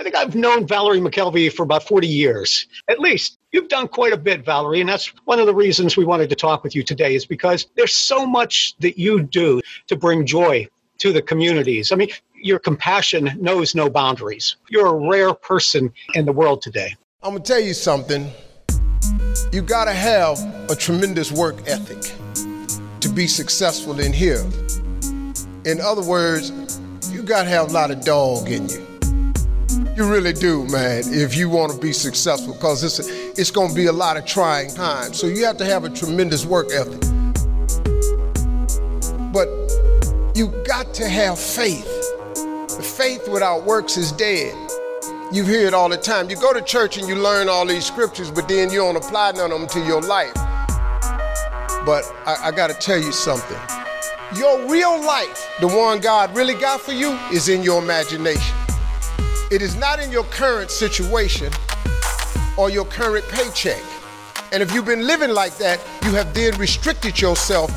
I 0.00 0.02
think 0.02 0.16
I've 0.16 0.34
known 0.34 0.66
Valerie 0.66 0.98
McKelvey 0.98 1.52
for 1.52 1.62
about 1.62 1.82
40 1.82 2.06
years, 2.06 2.66
at 2.88 3.00
least. 3.00 3.38
You've 3.52 3.68
done 3.68 3.86
quite 3.86 4.14
a 4.14 4.16
bit, 4.16 4.46
Valerie, 4.46 4.80
and 4.80 4.88
that's 4.88 5.08
one 5.26 5.38
of 5.38 5.44
the 5.44 5.54
reasons 5.54 5.94
we 5.94 6.06
wanted 6.06 6.30
to 6.30 6.36
talk 6.36 6.64
with 6.64 6.74
you 6.74 6.82
today 6.82 7.14
is 7.14 7.26
because 7.26 7.66
there's 7.76 7.94
so 7.94 8.24
much 8.24 8.74
that 8.78 8.98
you 8.98 9.22
do 9.22 9.60
to 9.88 9.96
bring 9.96 10.24
joy 10.24 10.66
to 11.00 11.12
the 11.12 11.20
communities. 11.20 11.92
I 11.92 11.96
mean, 11.96 12.08
your 12.34 12.58
compassion 12.58 13.30
knows 13.38 13.74
no 13.74 13.90
boundaries. 13.90 14.56
You're 14.70 14.86
a 14.86 15.08
rare 15.10 15.34
person 15.34 15.92
in 16.14 16.24
the 16.24 16.32
world 16.32 16.62
today. 16.62 16.96
I'm 17.22 17.32
going 17.32 17.42
to 17.42 17.52
tell 17.52 17.60
you 17.60 17.74
something. 17.74 18.30
You 19.52 19.60
got 19.60 19.84
to 19.84 19.92
have 19.92 20.38
a 20.70 20.74
tremendous 20.74 21.30
work 21.30 21.56
ethic 21.66 22.14
to 23.00 23.08
be 23.10 23.26
successful 23.26 24.00
in 24.00 24.14
here. 24.14 24.46
In 25.66 25.78
other 25.82 26.02
words, 26.02 26.80
you 27.10 27.22
got 27.22 27.42
to 27.42 27.50
have 27.50 27.68
a 27.68 27.72
lot 27.74 27.90
of 27.90 28.02
dog 28.02 28.48
in 28.48 28.66
you. 28.70 28.89
You 30.00 30.10
really 30.10 30.32
do, 30.32 30.64
man, 30.68 31.02
if 31.08 31.36
you 31.36 31.50
want 31.50 31.72
to 31.72 31.78
be 31.78 31.92
successful, 31.92 32.54
because 32.54 32.82
it's, 32.82 33.06
it's 33.38 33.50
going 33.50 33.68
to 33.68 33.74
be 33.74 33.84
a 33.84 33.92
lot 33.92 34.16
of 34.16 34.24
trying 34.24 34.70
times. 34.70 35.18
So 35.18 35.26
you 35.26 35.44
have 35.44 35.58
to 35.58 35.64
have 35.66 35.84
a 35.84 35.90
tremendous 35.90 36.46
work 36.46 36.68
ethic. 36.72 37.02
But 39.30 39.46
you 40.34 40.46
got 40.66 40.94
to 40.94 41.06
have 41.06 41.38
faith. 41.38 41.86
Faith 42.96 43.28
without 43.28 43.66
works 43.66 43.98
is 43.98 44.10
dead. 44.12 44.54
You 45.34 45.44
hear 45.44 45.66
it 45.66 45.74
all 45.74 45.90
the 45.90 45.98
time. 45.98 46.30
You 46.30 46.36
go 46.36 46.54
to 46.54 46.62
church 46.62 46.96
and 46.96 47.06
you 47.06 47.16
learn 47.16 47.50
all 47.50 47.66
these 47.66 47.84
scriptures, 47.84 48.30
but 48.30 48.48
then 48.48 48.70
you 48.70 48.78
don't 48.78 48.96
apply 48.96 49.32
none 49.32 49.52
of 49.52 49.60
them 49.60 49.68
to 49.68 49.86
your 49.86 50.00
life. 50.00 50.32
But 51.84 52.10
I, 52.24 52.38
I 52.44 52.52
got 52.52 52.68
to 52.68 52.74
tell 52.74 52.98
you 52.98 53.12
something. 53.12 53.58
Your 54.34 54.66
real 54.66 54.98
life, 55.04 55.46
the 55.60 55.68
one 55.68 56.00
God 56.00 56.34
really 56.34 56.54
got 56.54 56.80
for 56.80 56.92
you, 56.92 57.10
is 57.30 57.50
in 57.50 57.62
your 57.62 57.82
imagination. 57.82 58.56
It 59.50 59.62
is 59.62 59.74
not 59.74 59.98
in 59.98 60.12
your 60.12 60.22
current 60.24 60.70
situation 60.70 61.52
or 62.56 62.70
your 62.70 62.84
current 62.84 63.24
paycheck. 63.30 63.82
And 64.52 64.62
if 64.62 64.72
you've 64.72 64.84
been 64.84 65.08
living 65.08 65.30
like 65.30 65.58
that, 65.58 65.80
you 66.04 66.12
have 66.12 66.32
then 66.34 66.56
restricted 66.56 67.20
yourself 67.20 67.68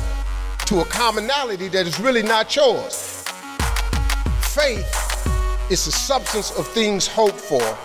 to 0.66 0.82
a 0.82 0.84
commonality 0.84 1.66
that 1.68 1.84
is 1.84 1.98
really 1.98 2.22
not 2.22 2.54
yours. 2.54 3.24
Faith 4.54 4.86
is 5.68 5.84
the 5.84 5.90
substance 5.90 6.56
of 6.56 6.68
things 6.68 7.08
hoped 7.08 7.40
for 7.40 7.76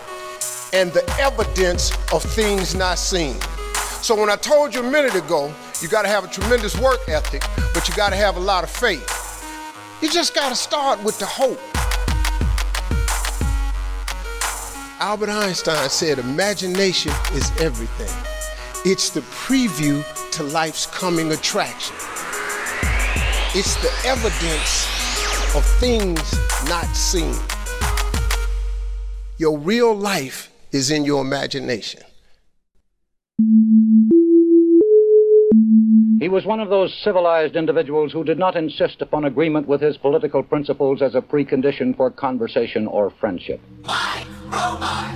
and 0.72 0.92
the 0.94 1.04
evidence 1.20 1.92
of 2.14 2.22
things 2.22 2.76
not 2.76 3.00
seen. 3.00 3.42
So 4.04 4.14
when 4.14 4.30
I 4.30 4.36
told 4.36 4.76
you 4.76 4.84
a 4.84 4.92
minute 4.92 5.16
ago, 5.16 5.52
you 5.82 5.88
got 5.88 6.04
to 6.04 6.10
have 6.10 6.24
a 6.24 6.28
tremendous 6.28 6.80
work 6.80 7.00
ethic, 7.10 7.42
but 7.74 7.90
you 7.90 7.96
got 7.96 8.12
to 8.12 8.18
have 8.18 8.38
a 8.38 8.40
lot 8.40 8.64
of 8.64 8.70
faith. 8.70 9.16
You 10.04 10.12
just 10.12 10.36
got 10.36 10.50
to 10.50 10.56
start 10.56 11.04
with 11.04 11.18
the 11.18 11.26
hope. 11.26 11.60
Albert 15.00 15.30
Einstein 15.30 15.90
said, 15.90 16.20
Imagination 16.20 17.14
is 17.34 17.50
everything. 17.62 18.12
It's 18.84 19.10
the 19.10 19.22
preview 19.22 20.04
to 20.32 20.44
life's 20.44 20.88
coming 20.88 21.32
attraction. 21.32 21.96
It's 23.56 23.76
the 23.76 23.92
evidence 24.06 24.86
of 25.56 25.66
things 25.80 26.20
not 26.68 26.86
seen. 26.94 27.34
Your 29.38 29.58
real 29.58 29.96
life 29.96 30.52
is 30.74 30.92
in 30.92 31.06
your 31.06 31.22
imagination. 31.22 32.02
He 36.20 36.28
was 36.28 36.46
one 36.46 36.60
of 36.60 36.70
those 36.70 36.94
civilized 37.06 37.56
individuals 37.56 38.12
who 38.12 38.26
did 38.26 38.38
not 38.38 38.58
insist 38.58 39.02
upon 39.02 39.24
agreement 39.24 39.66
with 39.66 39.80
his 39.80 39.96
political 39.96 40.44
principles 40.44 41.02
as 41.02 41.16
a 41.16 41.22
precondition 41.22 41.96
for 41.96 42.12
conversation 42.12 42.86
or 42.86 43.10
friendship. 43.10 43.62
My, 43.86 44.26
oh 44.52 44.78
my. 44.80 45.16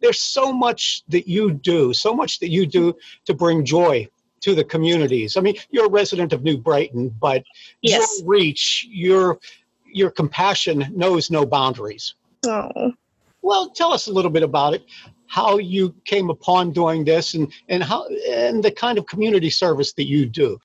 There's 0.00 0.20
so 0.20 0.52
much 0.52 1.02
that 1.08 1.26
you 1.26 1.52
do, 1.52 1.94
so 1.94 2.14
much 2.14 2.38
that 2.40 2.50
you 2.50 2.66
do 2.66 2.94
to 3.24 3.34
bring 3.34 3.64
joy 3.64 4.08
to 4.42 4.54
the 4.54 4.64
communities. 4.64 5.36
I 5.36 5.40
mean, 5.40 5.56
you're 5.70 5.86
a 5.86 5.90
resident 5.90 6.34
of 6.34 6.42
New 6.42 6.58
Brighton, 6.58 7.08
but 7.18 7.42
yes. 7.80 8.18
your 8.18 8.28
reach, 8.28 8.86
your 8.90 9.38
your 9.86 10.10
compassion 10.10 10.86
knows 10.94 11.30
no 11.30 11.46
boundaries. 11.46 12.14
Oh. 12.44 12.92
Well, 13.40 13.70
tell 13.70 13.92
us 13.92 14.06
a 14.06 14.12
little 14.12 14.30
bit 14.30 14.42
about 14.42 14.74
it 14.74 14.84
how 15.26 15.58
you 15.58 15.94
came 16.04 16.30
upon 16.30 16.72
doing 16.72 17.04
this 17.04 17.34
and 17.34 17.52
and 17.68 17.82
how 17.82 18.06
and 18.28 18.62
the 18.62 18.70
kind 18.70 18.98
of 18.98 19.06
community 19.06 19.50
service 19.50 19.92
that 19.94 20.06
you 20.06 20.26
do. 20.26 20.58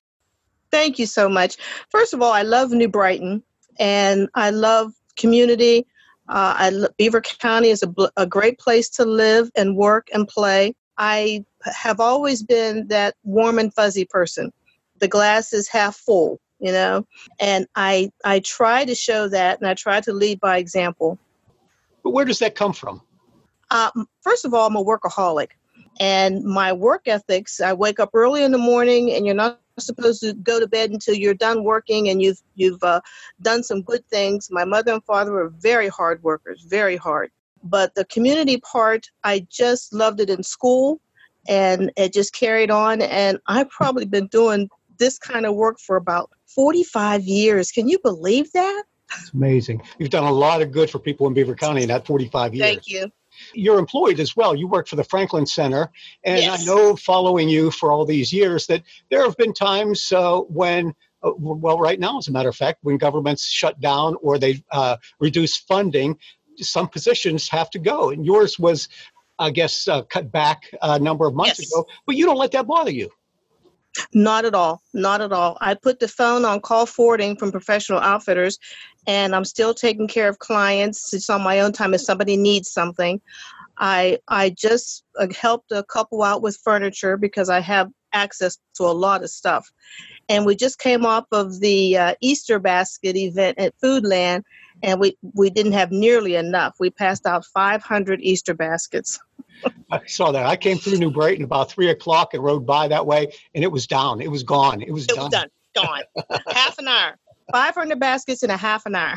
Thank 0.70 0.98
you 0.98 1.06
so 1.06 1.28
much. 1.28 1.56
First 1.88 2.14
of 2.14 2.22
all, 2.22 2.32
I 2.32 2.42
love 2.42 2.70
New 2.70 2.88
Brighton 2.88 3.42
and 3.80 4.28
I 4.34 4.50
love 4.50 4.92
community. 5.16 5.86
Uh, 6.28 6.54
I 6.56 6.86
Beaver 6.96 7.22
County 7.22 7.70
is 7.70 7.82
a, 7.82 8.10
a 8.16 8.26
great 8.26 8.60
place 8.60 8.88
to 8.90 9.04
live 9.04 9.50
and 9.56 9.76
work 9.76 10.06
and 10.14 10.28
play. 10.28 10.74
I 10.98 11.44
have 11.64 11.98
always 11.98 12.42
been 12.42 12.86
that 12.88 13.16
warm 13.24 13.58
and 13.58 13.74
fuzzy 13.74 14.04
person. 14.04 14.52
The 14.98 15.08
glass 15.08 15.52
is 15.52 15.66
half 15.66 15.96
full, 15.96 16.38
you 16.60 16.70
know, 16.70 17.04
and 17.40 17.66
I 17.74 18.12
I 18.24 18.40
try 18.40 18.84
to 18.84 18.94
show 18.94 19.26
that 19.28 19.58
and 19.58 19.68
I 19.68 19.74
try 19.74 20.00
to 20.02 20.12
lead 20.12 20.38
by 20.38 20.58
example. 20.58 21.18
But 22.04 22.10
where 22.10 22.24
does 22.24 22.38
that 22.38 22.54
come 22.54 22.72
from? 22.72 23.02
Um, 23.70 24.08
first 24.22 24.44
of 24.44 24.54
all, 24.54 24.66
I'm 24.66 24.76
a 24.76 24.84
workaholic. 24.84 25.48
And 25.98 26.44
my 26.44 26.72
work 26.72 27.02
ethics, 27.06 27.60
I 27.60 27.72
wake 27.72 28.00
up 28.00 28.10
early 28.14 28.42
in 28.42 28.52
the 28.52 28.58
morning 28.58 29.12
and 29.12 29.26
you're 29.26 29.34
not 29.34 29.60
supposed 29.80 30.20
to 30.22 30.34
go 30.34 30.60
to 30.60 30.66
bed 30.66 30.90
until 30.90 31.14
you're 31.14 31.34
done 31.34 31.64
working 31.64 32.08
and 32.08 32.22
you've 32.22 32.40
you've 32.54 32.82
uh, 32.82 33.00
done 33.42 33.62
some 33.62 33.82
good 33.82 34.06
things. 34.08 34.48
My 34.50 34.64
mother 34.64 34.92
and 34.92 35.04
father 35.04 35.32
were 35.32 35.48
very 35.48 35.88
hard 35.88 36.22
workers, 36.22 36.62
very 36.62 36.96
hard. 36.96 37.30
But 37.62 37.94
the 37.94 38.04
community 38.06 38.58
part, 38.58 39.06
I 39.24 39.46
just 39.50 39.92
loved 39.92 40.20
it 40.20 40.30
in 40.30 40.42
school 40.42 41.00
and 41.48 41.92
it 41.96 42.12
just 42.12 42.34
carried 42.34 42.70
on 42.70 43.02
and 43.02 43.38
I've 43.46 43.70
probably 43.70 44.06
been 44.06 44.28
doing 44.28 44.68
this 44.98 45.18
kind 45.18 45.46
of 45.46 45.54
work 45.54 45.78
for 45.80 45.96
about 45.96 46.30
45 46.46 47.22
years. 47.22 47.70
Can 47.70 47.88
you 47.88 47.98
believe 47.98 48.50
that? 48.52 48.84
It's 49.18 49.32
amazing. 49.32 49.82
You've 49.98 50.10
done 50.10 50.24
a 50.24 50.32
lot 50.32 50.62
of 50.62 50.70
good 50.70 50.90
for 50.90 50.98
people 50.98 51.26
in 51.26 51.34
Beaver 51.34 51.54
County 51.54 51.82
in 51.82 51.88
that 51.88 52.06
45 52.06 52.54
years. 52.54 52.68
Thank 52.68 52.88
you 52.88 53.10
you're 53.54 53.78
employed 53.78 54.20
as 54.20 54.36
well. 54.36 54.54
You 54.54 54.68
work 54.68 54.88
for 54.88 54.96
the 54.96 55.04
Franklin 55.04 55.46
Center. 55.46 55.90
And 56.24 56.40
yes. 56.40 56.62
I 56.62 56.64
know 56.64 56.96
following 56.96 57.48
you 57.48 57.70
for 57.70 57.92
all 57.92 58.04
these 58.04 58.32
years 58.32 58.66
that 58.66 58.82
there 59.10 59.22
have 59.22 59.36
been 59.36 59.52
times 59.52 60.12
uh, 60.12 60.38
when, 60.40 60.94
uh, 61.22 61.32
well, 61.36 61.78
right 61.78 62.00
now, 62.00 62.18
as 62.18 62.28
a 62.28 62.32
matter 62.32 62.48
of 62.48 62.56
fact, 62.56 62.78
when 62.82 62.98
governments 62.98 63.46
shut 63.46 63.80
down 63.80 64.16
or 64.22 64.38
they 64.38 64.62
uh, 64.72 64.96
reduce 65.18 65.56
funding, 65.56 66.18
some 66.56 66.88
positions 66.88 67.48
have 67.48 67.70
to 67.70 67.78
go. 67.78 68.10
And 68.10 68.24
yours 68.24 68.58
was, 68.58 68.88
I 69.38 69.50
guess, 69.50 69.88
uh, 69.88 70.02
cut 70.02 70.30
back 70.30 70.64
a 70.82 70.98
number 70.98 71.26
of 71.26 71.34
months 71.34 71.58
yes. 71.58 71.72
ago. 71.72 71.86
But 72.06 72.16
you 72.16 72.26
don't 72.26 72.38
let 72.38 72.52
that 72.52 72.66
bother 72.66 72.90
you. 72.90 73.10
Not 74.14 74.44
at 74.44 74.54
all. 74.54 74.82
Not 74.94 75.20
at 75.20 75.32
all. 75.32 75.58
I 75.60 75.74
put 75.74 75.98
the 75.98 76.08
phone 76.08 76.44
on 76.44 76.60
call 76.60 76.86
forwarding 76.86 77.36
from 77.36 77.50
professional 77.50 78.00
outfitters 78.00 78.58
and 79.06 79.34
I'm 79.34 79.44
still 79.44 79.74
taking 79.74 80.08
care 80.08 80.28
of 80.28 80.38
clients. 80.38 81.12
It's 81.12 81.30
on 81.30 81.42
my 81.42 81.60
own 81.60 81.72
time 81.72 81.94
if 81.94 82.00
somebody 82.00 82.36
needs 82.36 82.70
something. 82.70 83.20
I 83.78 84.18
I 84.28 84.50
just 84.50 85.04
uh, 85.18 85.28
helped 85.38 85.72
a 85.72 85.82
couple 85.84 86.22
out 86.22 86.42
with 86.42 86.58
furniture 86.62 87.16
because 87.16 87.48
I 87.48 87.60
have 87.60 87.90
access 88.12 88.58
to 88.74 88.84
a 88.84 88.92
lot 88.92 89.22
of 89.22 89.30
stuff. 89.30 89.70
And 90.28 90.44
we 90.44 90.54
just 90.54 90.78
came 90.78 91.06
off 91.06 91.24
of 91.32 91.60
the 91.60 91.96
uh, 91.96 92.14
Easter 92.20 92.58
basket 92.58 93.16
event 93.16 93.58
at 93.58 93.74
Foodland 93.82 94.42
and 94.82 95.00
we 95.00 95.16
we 95.34 95.50
didn't 95.50 95.72
have 95.72 95.90
nearly 95.90 96.36
enough. 96.36 96.76
We 96.78 96.90
passed 96.90 97.26
out 97.26 97.44
500 97.46 98.20
Easter 98.20 98.54
baskets. 98.54 99.18
I 99.90 100.00
saw 100.06 100.32
that. 100.32 100.46
I 100.46 100.56
came 100.56 100.78
through 100.78 100.98
New 100.98 101.10
Brighton 101.10 101.44
about 101.44 101.70
three 101.70 101.90
o'clock 101.90 102.34
and 102.34 102.42
rode 102.42 102.66
by 102.66 102.88
that 102.88 103.06
way, 103.06 103.32
and 103.54 103.64
it 103.64 103.72
was 103.72 103.86
down. 103.86 104.20
It 104.20 104.30
was 104.30 104.42
gone. 104.42 104.82
It 104.82 104.92
was 104.92 105.04
it 105.04 105.10
done. 105.10 105.24
Was 105.24 105.30
done. 105.30 105.48
Gone. 105.74 106.02
Half 106.48 106.78
an 106.78 106.88
hour. 106.88 107.16
500 107.52 107.98
baskets 107.98 108.42
in 108.42 108.50
a 108.50 108.56
half 108.56 108.86
an 108.86 108.94
hour. 108.94 109.16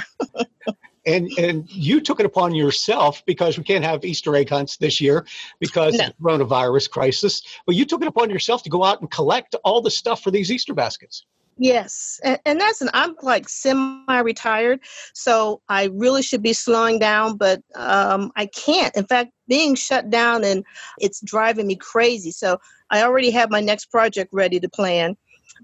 and 1.05 1.29
and 1.37 1.69
you 1.69 2.01
took 2.01 2.19
it 2.19 2.25
upon 2.25 2.55
yourself 2.55 3.23
because 3.25 3.57
we 3.57 3.63
can't 3.63 3.83
have 3.83 4.03
Easter 4.05 4.35
egg 4.35 4.49
hunts 4.49 4.77
this 4.77 5.01
year 5.01 5.25
because 5.59 5.95
no. 5.95 6.05
of 6.05 6.13
the 6.17 6.23
coronavirus 6.23 6.89
crisis. 6.89 7.41
But 7.65 7.75
you 7.75 7.85
took 7.85 8.01
it 8.01 8.07
upon 8.07 8.29
yourself 8.29 8.63
to 8.63 8.69
go 8.69 8.83
out 8.83 9.01
and 9.01 9.11
collect 9.11 9.55
all 9.63 9.81
the 9.81 9.91
stuff 9.91 10.23
for 10.23 10.31
these 10.31 10.51
Easter 10.51 10.73
baskets. 10.73 11.25
Yes, 11.57 12.19
and, 12.23 12.39
and 12.45 12.59
that's 12.59 12.81
an 12.81 12.89
I'm 12.93 13.15
like 13.21 13.47
semi-retired, 13.47 14.79
so 15.13 15.61
I 15.69 15.89
really 15.93 16.23
should 16.23 16.41
be 16.41 16.53
slowing 16.53 16.97
down, 16.97 17.37
but 17.37 17.61
um, 17.75 18.31
I 18.35 18.47
can't. 18.47 18.95
In 18.97 19.05
fact, 19.05 19.31
being 19.47 19.75
shut 19.75 20.09
down 20.09 20.43
and 20.43 20.63
it's 20.97 21.21
driving 21.21 21.67
me 21.67 21.75
crazy. 21.75 22.31
So 22.31 22.57
I 22.89 23.03
already 23.03 23.29
have 23.31 23.51
my 23.51 23.61
next 23.61 23.91
project 23.91 24.31
ready 24.33 24.59
to 24.59 24.69
plan, 24.69 25.15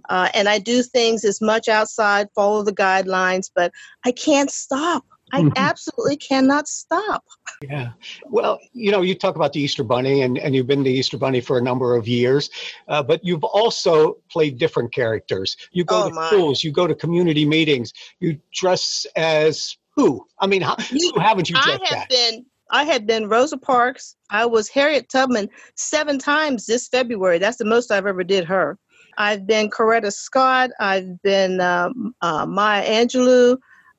uh, 0.09 0.29
and 0.35 0.47
I 0.47 0.59
do 0.59 0.83
things 0.83 1.25
as 1.25 1.41
much 1.41 1.67
outside, 1.67 2.27
follow 2.35 2.63
the 2.63 2.75
guidelines, 2.75 3.49
but 3.53 3.71
I 4.05 4.11
can't 4.11 4.51
stop. 4.51 5.03
I 5.31 5.41
mm-hmm. 5.41 5.53
absolutely 5.55 6.17
cannot 6.17 6.67
stop. 6.67 7.23
Yeah. 7.61 7.91
Well, 8.25 8.59
you 8.73 8.91
know, 8.91 9.01
you 9.01 9.15
talk 9.15 9.35
about 9.35 9.53
the 9.53 9.59
Easter 9.59 9.83
Bunny, 9.83 10.21
and, 10.21 10.37
and 10.37 10.55
you've 10.55 10.67
been 10.67 10.83
the 10.83 10.91
Easter 10.91 11.17
Bunny 11.17 11.41
for 11.41 11.57
a 11.57 11.61
number 11.61 11.95
of 11.95 12.07
years, 12.07 12.49
uh, 12.87 13.03
but 13.03 13.23
you've 13.23 13.43
also 13.43 14.17
played 14.29 14.57
different 14.57 14.93
characters. 14.93 15.55
You 15.71 15.83
go 15.83 16.03
oh, 16.03 16.09
to 16.09 16.15
my. 16.15 16.27
schools, 16.27 16.63
you 16.63 16.71
go 16.71 16.87
to 16.87 16.95
community 16.95 17.45
meetings, 17.45 17.93
you 18.19 18.39
dress 18.53 19.05
as 19.15 19.77
who? 19.95 20.25
I 20.39 20.47
mean, 20.47 20.61
how, 20.61 20.75
you, 20.91 21.11
who 21.13 21.19
haven't 21.19 21.49
you 21.49 21.55
dressed 21.55 21.81
I 21.91 21.95
have 21.95 22.03
at? 22.03 22.09
been. 22.09 22.45
I 22.71 22.83
had 22.83 23.07
been 23.07 23.27
Rosa 23.27 23.57
Parks. 23.57 24.15
I 24.29 24.45
was 24.45 24.69
Harriet 24.69 25.09
Tubman 25.09 25.49
seven 25.75 26.19
times 26.19 26.67
this 26.67 26.87
February. 26.87 27.39
That's 27.39 27.57
the 27.57 27.65
most 27.65 27.91
I've 27.91 28.05
ever 28.05 28.23
did 28.23 28.45
her. 28.45 28.77
I've 29.17 29.45
been 29.45 29.69
Coretta 29.69 30.13
Scott. 30.13 30.69
I've 30.79 31.21
been 31.23 31.59
um, 31.59 32.15
uh, 32.21 32.45
Maya 32.45 32.85
Angelou. 32.87 33.57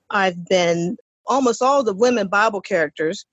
I've 0.08 0.46
been 0.46 0.96
almost 1.30 1.62
all 1.62 1.82
the 1.82 1.94
women 1.94 2.28
Bible 2.28 2.60
characters. 2.60 3.24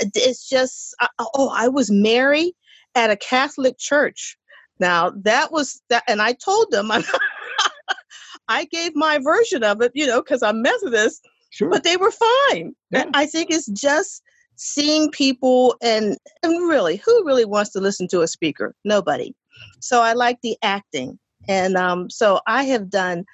Uh, 0.00 0.06
it's 0.14 0.48
just, 0.48 0.96
oh, 1.18 1.52
I 1.54 1.68
was 1.68 1.90
Mary 1.90 2.54
at 2.94 3.10
a 3.10 3.16
Catholic 3.16 3.78
church. 3.78 4.36
Now 4.80 5.12
that 5.22 5.52
was 5.52 5.80
that, 5.90 6.04
and 6.08 6.20
I 6.22 6.32
told 6.32 6.70
them 6.70 6.90
I 8.48 8.64
gave 8.64 8.94
my 8.94 9.18
version 9.18 9.62
of 9.62 9.82
it, 9.82 9.92
you 9.94 10.06
know, 10.06 10.22
because 10.22 10.42
I'm 10.42 10.62
Methodist, 10.62 11.26
sure. 11.50 11.70
but 11.70 11.84
they 11.84 11.96
were 11.96 12.12
fine. 12.12 12.74
Yeah. 12.90 13.04
I 13.14 13.26
think 13.26 13.50
it's 13.50 13.66
just 13.66 14.22
seeing 14.56 15.10
people 15.10 15.76
and 15.82 16.16
and 16.42 16.68
really, 16.68 16.96
who 17.04 17.24
really 17.26 17.44
wants 17.44 17.70
to 17.72 17.80
listen 17.80 18.08
to 18.08 18.22
a 18.22 18.28
speaker? 18.28 18.74
Nobody. 18.84 19.34
So 19.80 20.00
I 20.00 20.12
like 20.12 20.38
the 20.42 20.56
acting, 20.62 21.18
and 21.48 21.76
um, 21.76 22.08
so 22.08 22.40
I 22.46 22.64
have 22.64 22.88
done 22.88 23.24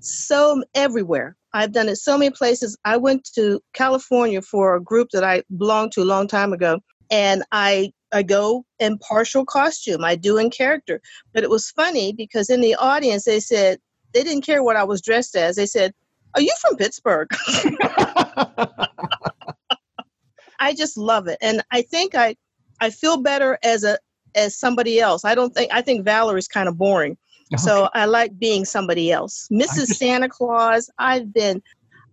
so 0.00 0.62
everywhere. 0.74 1.36
I've 1.52 1.72
done 1.72 1.88
it 1.88 1.96
so 1.96 2.16
many 2.16 2.30
places. 2.30 2.76
I 2.84 2.96
went 2.96 3.28
to 3.34 3.60
California 3.72 4.40
for 4.40 4.76
a 4.76 4.82
group 4.82 5.08
that 5.12 5.24
I 5.24 5.42
belonged 5.56 5.92
to 5.92 6.02
a 6.02 6.04
long 6.04 6.28
time 6.28 6.52
ago, 6.52 6.80
and 7.10 7.42
I 7.52 7.92
I 8.12 8.22
go 8.22 8.64
in 8.78 8.98
partial 8.98 9.44
costume. 9.44 10.04
I 10.04 10.16
do 10.16 10.36
in 10.38 10.50
character. 10.50 11.00
But 11.32 11.44
it 11.44 11.50
was 11.50 11.70
funny 11.70 12.12
because 12.12 12.50
in 12.50 12.60
the 12.60 12.74
audience 12.76 13.24
they 13.24 13.40
said 13.40 13.78
they 14.12 14.22
didn't 14.22 14.44
care 14.44 14.62
what 14.62 14.76
I 14.76 14.84
was 14.84 15.00
dressed 15.00 15.36
as. 15.36 15.56
They 15.56 15.66
said, 15.66 15.92
"Are 16.34 16.40
you 16.40 16.52
from 16.60 16.76
Pittsburgh?" 16.76 17.28
I 20.60 20.74
just 20.74 20.96
love 20.96 21.26
it, 21.26 21.38
and 21.40 21.62
I 21.70 21.82
think 21.82 22.14
I 22.14 22.36
I 22.80 22.90
feel 22.90 23.16
better 23.18 23.58
as 23.62 23.82
a 23.84 23.98
as 24.36 24.56
somebody 24.56 25.00
else. 25.00 25.24
I 25.24 25.34
don't 25.34 25.52
think 25.54 25.72
I 25.72 25.82
think 25.82 26.04
Valerie's 26.04 26.48
kind 26.48 26.68
of 26.68 26.78
boring. 26.78 27.16
Okay. 27.52 27.60
So 27.62 27.88
I 27.94 28.04
like 28.04 28.38
being 28.38 28.64
somebody 28.64 29.10
else. 29.10 29.48
Mrs. 29.52 29.86
Santa 29.96 30.28
Claus, 30.28 30.90
I've 30.98 31.32
been, 31.32 31.62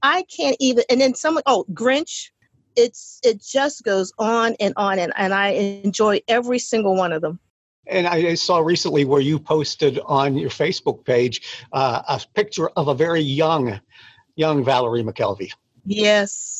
I 0.01 0.23
can't 0.23 0.57
even, 0.59 0.83
and 0.89 0.99
then 0.99 1.13
someone, 1.13 1.43
oh, 1.45 1.65
Grinch, 1.73 2.31
it's, 2.75 3.19
it 3.23 3.41
just 3.41 3.83
goes 3.83 4.11
on 4.17 4.55
and 4.59 4.73
on. 4.77 4.99
And, 4.99 5.13
and 5.15 5.33
I 5.33 5.49
enjoy 5.83 6.21
every 6.27 6.59
single 6.59 6.95
one 6.95 7.13
of 7.13 7.21
them. 7.21 7.39
And 7.87 8.05
I 8.05 8.33
saw 8.33 8.59
recently 8.59 9.05
where 9.05 9.21
you 9.21 9.39
posted 9.39 9.99
on 10.05 10.37
your 10.37 10.49
Facebook 10.49 11.05
page 11.05 11.41
uh, 11.71 12.01
a 12.07 12.21
picture 12.33 12.69
of 12.69 12.89
a 12.89 12.93
very 12.93 13.21
young, 13.21 13.79
young 14.35 14.63
Valerie 14.63 15.03
McKelvey. 15.03 15.51
Yes 15.85 16.57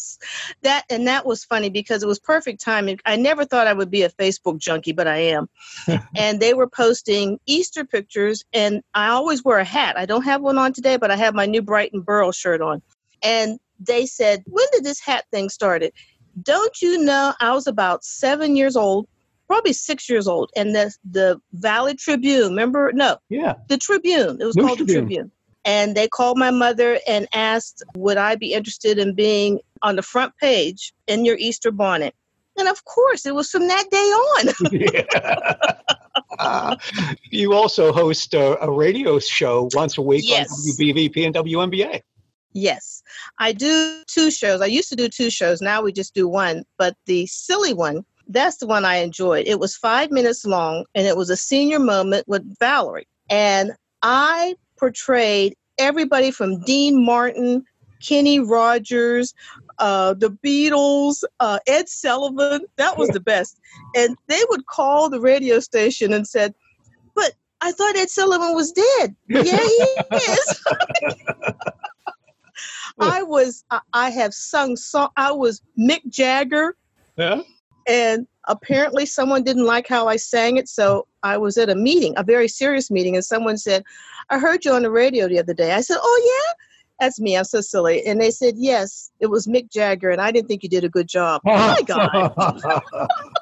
that 0.64 0.84
and 0.90 1.08
that 1.08 1.26
was 1.26 1.44
funny 1.44 1.70
because 1.70 2.04
it 2.04 2.08
was 2.08 2.20
perfect 2.20 2.62
timing. 2.62 3.00
I 3.06 3.16
never 3.16 3.46
thought 3.46 3.68
I 3.68 3.74
would 3.74 3.92
be 3.92 4.04
a 4.04 4.10
Facebook 4.10 4.60
junkie, 4.60 4.92
but 4.92 5.08
I 5.08 5.18
am. 5.18 5.50
and 6.16 6.40
they 6.40 6.54
were 6.54 6.68
posting 6.68 7.40
Easter 7.46 7.86
pictures, 7.86 8.44
and 8.54 8.82
I 8.94 9.10
always 9.10 9.44
wear 9.44 9.60
a 9.60 9.66
hat. 9.66 9.98
I 9.98 10.06
don't 10.06 10.24
have 10.24 10.42
one 10.42 10.58
on 10.58 10.74
today, 10.74 10.98
but 10.98 11.12
I 11.12 11.16
have 11.16 11.36
my 11.36 11.46
new 11.46 11.62
Brighton 11.62 12.02
Burl 12.02 12.32
shirt 12.32 12.62
on. 12.62 12.82
And 13.24 13.60
they 13.80 14.06
said, 14.06 14.44
"When 14.46 14.66
did 14.72 14.84
this 14.84 15.00
hat 15.00 15.26
thing 15.32 15.50
started?" 15.50 15.94
Don't 16.42 16.82
you 16.82 17.00
know? 17.00 17.34
I 17.40 17.54
was 17.54 17.68
about 17.68 18.04
seven 18.04 18.56
years 18.56 18.76
old, 18.76 19.08
probably 19.48 19.74
six 19.74 20.08
years 20.10 20.28
old, 20.28 20.52
and 20.56 20.76
the 20.76 20.94
the 21.10 21.40
Valley 21.54 21.96
Tribune. 21.96 22.50
Remember? 22.50 22.92
No. 22.94 23.18
Yeah. 23.30 23.56
The 23.70 23.78
Tribune. 23.78 24.38
It 24.40 24.46
was 24.46 24.56
News 24.56 24.66
called 24.66 24.78
Tribune. 24.78 24.96
the 24.96 25.06
Tribune 25.06 25.32
and 25.68 25.96
they 25.96 26.08
called 26.08 26.40
my 26.40 26.50
mother 26.50 27.00
and 27.08 27.28
asked 27.34 27.84
would 27.96 28.18
i 28.18 28.36
be 28.36 28.54
interested 28.54 28.98
in 28.98 29.14
being 29.14 29.60
on 29.84 29.96
the 29.96 30.02
front 30.02 30.36
page 30.38 30.94
in 31.08 31.26
your 31.26 31.38
easter 31.38 31.72
bonnet? 31.72 32.16
And 32.58 32.68
of 32.68 32.84
course 32.86 33.28
it 33.28 33.36
was 33.36 33.52
from 33.52 33.68
that 33.68 33.86
day 33.92 33.98
on. 33.98 35.76
Uh, 36.40 36.76
you 37.32 37.54
also 37.54 37.92
host 37.92 38.34
a, 38.34 38.62
a, 38.64 38.70
radio 38.70 39.18
show 39.18 39.70
once 39.74 39.98
a 39.98 40.02
week 40.02 40.24
yes. 40.28 40.52
on 40.52 40.74
wbvp 40.74 41.26
and 41.26 41.34
WMBA 41.34 42.02
yes. 42.54 43.02
I 43.40 43.54
do 43.54 44.04
two 44.08 44.30
shows. 44.30 44.62
I 44.62 44.66
used 44.66 44.90
to 44.90 44.96
do 44.96 45.10
two 45.10 45.30
shows. 45.30 45.62
Now 45.62 45.82
we 45.82 45.92
just 45.92 46.14
do 46.14 46.28
one. 46.28 46.64
But 46.78 46.96
the 47.06 47.26
silly 47.28 47.74
one 47.74 48.04
that's 48.28 48.58
the 48.58 48.68
one 48.68 48.86
i 48.86 48.98
enjoyed. 48.98 49.48
It 49.48 49.60
was 49.60 49.76
five 49.76 50.12
minutes 50.12 50.46
long 50.46 50.86
and 50.94 51.08
it 51.08 51.16
was 51.16 51.30
a 51.30 51.38
senior 51.38 51.80
moment 51.80 52.28
with 52.28 52.44
valerie. 52.60 53.08
And 53.30 53.72
i 54.02 54.56
portrayed 54.78 55.56
everybody 55.78 56.32
from 56.32 56.60
Dean 56.62 57.04
Martin, 57.04 57.64
Kenny 58.02 58.40
Rogers, 58.40 59.34
uh, 59.80 60.14
the 60.14 60.32
Beatles, 60.32 61.24
uh, 61.40 61.60
Ed 61.68 61.90
Sullivan. 61.90 62.66
That 62.78 62.98
was 62.98 63.10
the 63.10 63.20
best. 63.20 63.60
And 63.96 64.18
they 64.28 64.42
would 64.50 64.66
call 64.66 65.10
the 65.10 65.20
radio 65.20 65.60
station 65.60 66.14
and 66.14 66.28
said, 66.28 66.54
"But 67.16 67.34
I 67.62 67.72
thought 67.72 67.96
Ed 67.96 68.10
Sullivan 68.10 68.56
was 68.56 68.72
dead." 68.72 69.16
yeah, 69.28 69.44
he 69.44 69.96
is. 70.16 70.64
I 73.00 73.22
was. 73.24 73.64
I 73.94 74.10
have 74.10 74.34
sung 74.34 74.76
song. 74.76 75.10
I 75.16 75.32
was 75.32 75.62
Mick 75.78 76.02
Jagger. 76.10 76.76
Yeah. 77.16 77.42
And 77.88 78.28
apparently, 78.48 79.06
someone 79.06 79.44
didn't 79.44 79.66
like 79.66 79.88
how 79.88 80.08
I 80.08 80.18
sang 80.18 80.58
it, 80.58 80.68
so 80.68 81.08
I 81.24 81.38
was 81.38 81.58
at 81.58 81.70
a 81.70 81.76
meeting, 81.76 82.14
a 82.18 82.24
very 82.24 82.48
serious 82.48 82.92
meeting, 82.92 83.16
and 83.16 83.26
someone 83.26 83.58
said, 83.58 83.84
I 84.30 84.40
heard 84.40 84.66
you 84.66 84.74
on 84.74 84.84
the 84.84 84.92
radio 84.92 85.28
the 85.28 85.40
other 85.40 85.54
day. 85.54 85.74
I 85.74 85.82
said, 85.82 85.98
Oh, 86.02 86.22
yeah? 86.26 86.54
That's 87.00 87.20
me. 87.20 87.38
I'm 87.38 87.44
so 87.44 87.62
silly. 87.62 88.06
And 88.06 88.20
they 88.20 88.32
said, 88.32 88.56
Yes, 88.58 89.12
it 89.20 89.28
was 89.28 89.48
Mick 89.48 89.72
Jagger, 89.72 90.10
and 90.10 90.22
I 90.22 90.32
didn't 90.32 90.48
think 90.48 90.64
you 90.64 90.70
did 90.70 90.84
a 90.84 90.90
good 90.90 91.08
job. 91.08 91.42
Oh, 91.48 91.76
my 91.76 91.82
God. 91.86 93.08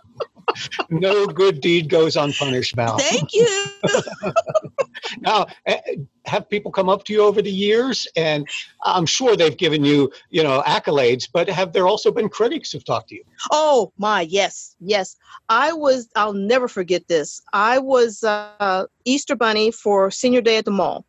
no 0.89 1.25
good 1.27 1.61
deed 1.61 1.89
goes 1.89 2.15
unpunished, 2.15 2.75
Val. 2.75 2.97
Thank 2.97 3.33
you. 3.33 3.47
now, 5.19 5.47
eh, 5.65 5.79
have 6.25 6.49
people 6.49 6.71
come 6.71 6.89
up 6.89 7.03
to 7.05 7.13
you 7.13 7.21
over 7.21 7.41
the 7.41 7.51
years, 7.51 8.07
and 8.15 8.47
I'm 8.83 9.05
sure 9.05 9.35
they've 9.35 9.55
given 9.55 9.83
you, 9.83 10.11
you 10.29 10.43
know, 10.43 10.63
accolades, 10.65 11.27
but 11.31 11.47
have 11.49 11.73
there 11.73 11.87
also 11.87 12.11
been 12.11 12.29
critics 12.29 12.71
who've 12.71 12.85
talked 12.85 13.09
to 13.09 13.15
you? 13.15 13.23
Oh 13.51 13.91
my, 13.97 14.21
yes, 14.21 14.75
yes. 14.79 15.15
I 15.49 15.73
was. 15.73 16.09
I'll 16.15 16.33
never 16.33 16.67
forget 16.67 17.07
this. 17.07 17.41
I 17.53 17.79
was 17.79 18.23
uh, 18.23 18.85
Easter 19.05 19.35
Bunny 19.35 19.71
for 19.71 20.09
Senior 20.11 20.41
Day 20.41 20.57
at 20.57 20.65
the 20.65 20.71
mall, 20.71 21.05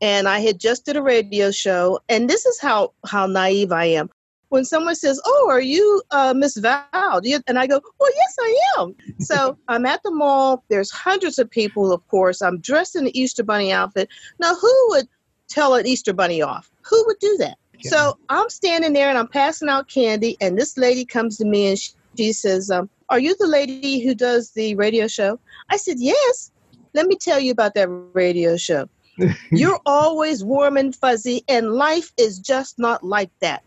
and 0.00 0.28
I 0.28 0.40
had 0.40 0.58
just 0.58 0.86
did 0.86 0.96
a 0.96 1.02
radio 1.02 1.50
show, 1.50 2.00
and 2.08 2.28
this 2.28 2.46
is 2.46 2.60
how 2.60 2.92
how 3.04 3.26
naive 3.26 3.72
I 3.72 3.86
am 3.86 4.10
when 4.50 4.64
someone 4.64 4.94
says, 4.94 5.20
"Oh, 5.24 5.48
are 5.50 5.60
you 5.60 6.02
uh, 6.10 6.34
Miss 6.36 6.56
Val?" 6.56 6.82
and 6.92 7.58
I 7.58 7.66
go, 7.66 7.80
"Well, 7.98 8.10
yes, 8.14 8.36
I 8.40 8.58
am." 8.78 8.94
so 9.20 9.58
I'm 9.68 9.86
at 9.86 10.02
the 10.02 10.10
mall. 10.10 10.64
There's 10.68 10.90
hundreds 10.90 11.38
of 11.38 11.50
people, 11.50 11.92
of 11.92 12.06
course. 12.08 12.42
I'm 12.42 12.58
dressed 12.58 12.96
in 12.96 13.04
the 13.04 13.18
Easter 13.18 13.42
Bunny 13.42 13.72
outfit. 13.72 14.08
Now, 14.38 14.54
who 14.54 14.86
would 14.90 15.08
tell 15.48 15.74
an 15.74 15.86
Easter 15.86 16.12
Bunny 16.12 16.42
off? 16.42 16.70
Who 16.88 17.04
would 17.06 17.18
do 17.18 17.36
that? 17.38 17.58
Yeah. 17.80 17.90
So 17.90 18.18
I'm 18.28 18.48
standing 18.50 18.92
there 18.92 19.08
and 19.08 19.18
I'm 19.18 19.28
passing 19.28 19.68
out 19.68 19.88
candy, 19.88 20.36
and 20.40 20.58
this 20.58 20.76
lady 20.76 21.04
comes 21.04 21.36
to 21.38 21.44
me 21.44 21.68
and 21.68 21.78
she, 21.78 21.92
she 22.16 22.32
says, 22.32 22.70
um, 22.70 22.88
"Are 23.08 23.20
you 23.20 23.36
the 23.38 23.46
lady 23.46 24.00
who 24.00 24.14
does 24.14 24.52
the 24.52 24.74
radio 24.76 25.06
show?" 25.08 25.38
I 25.70 25.76
said, 25.76 25.96
"Yes." 25.98 26.52
Let 26.94 27.06
me 27.06 27.16
tell 27.16 27.38
you 27.38 27.52
about 27.52 27.74
that 27.74 27.88
radio 28.14 28.56
show. 28.56 28.88
You're 29.50 29.78
always 29.84 30.42
warm 30.42 30.78
and 30.78 30.96
fuzzy, 30.96 31.44
and 31.46 31.72
life 31.72 32.12
is 32.16 32.38
just 32.38 32.78
not 32.78 33.04
like 33.04 33.30
that 33.40 33.62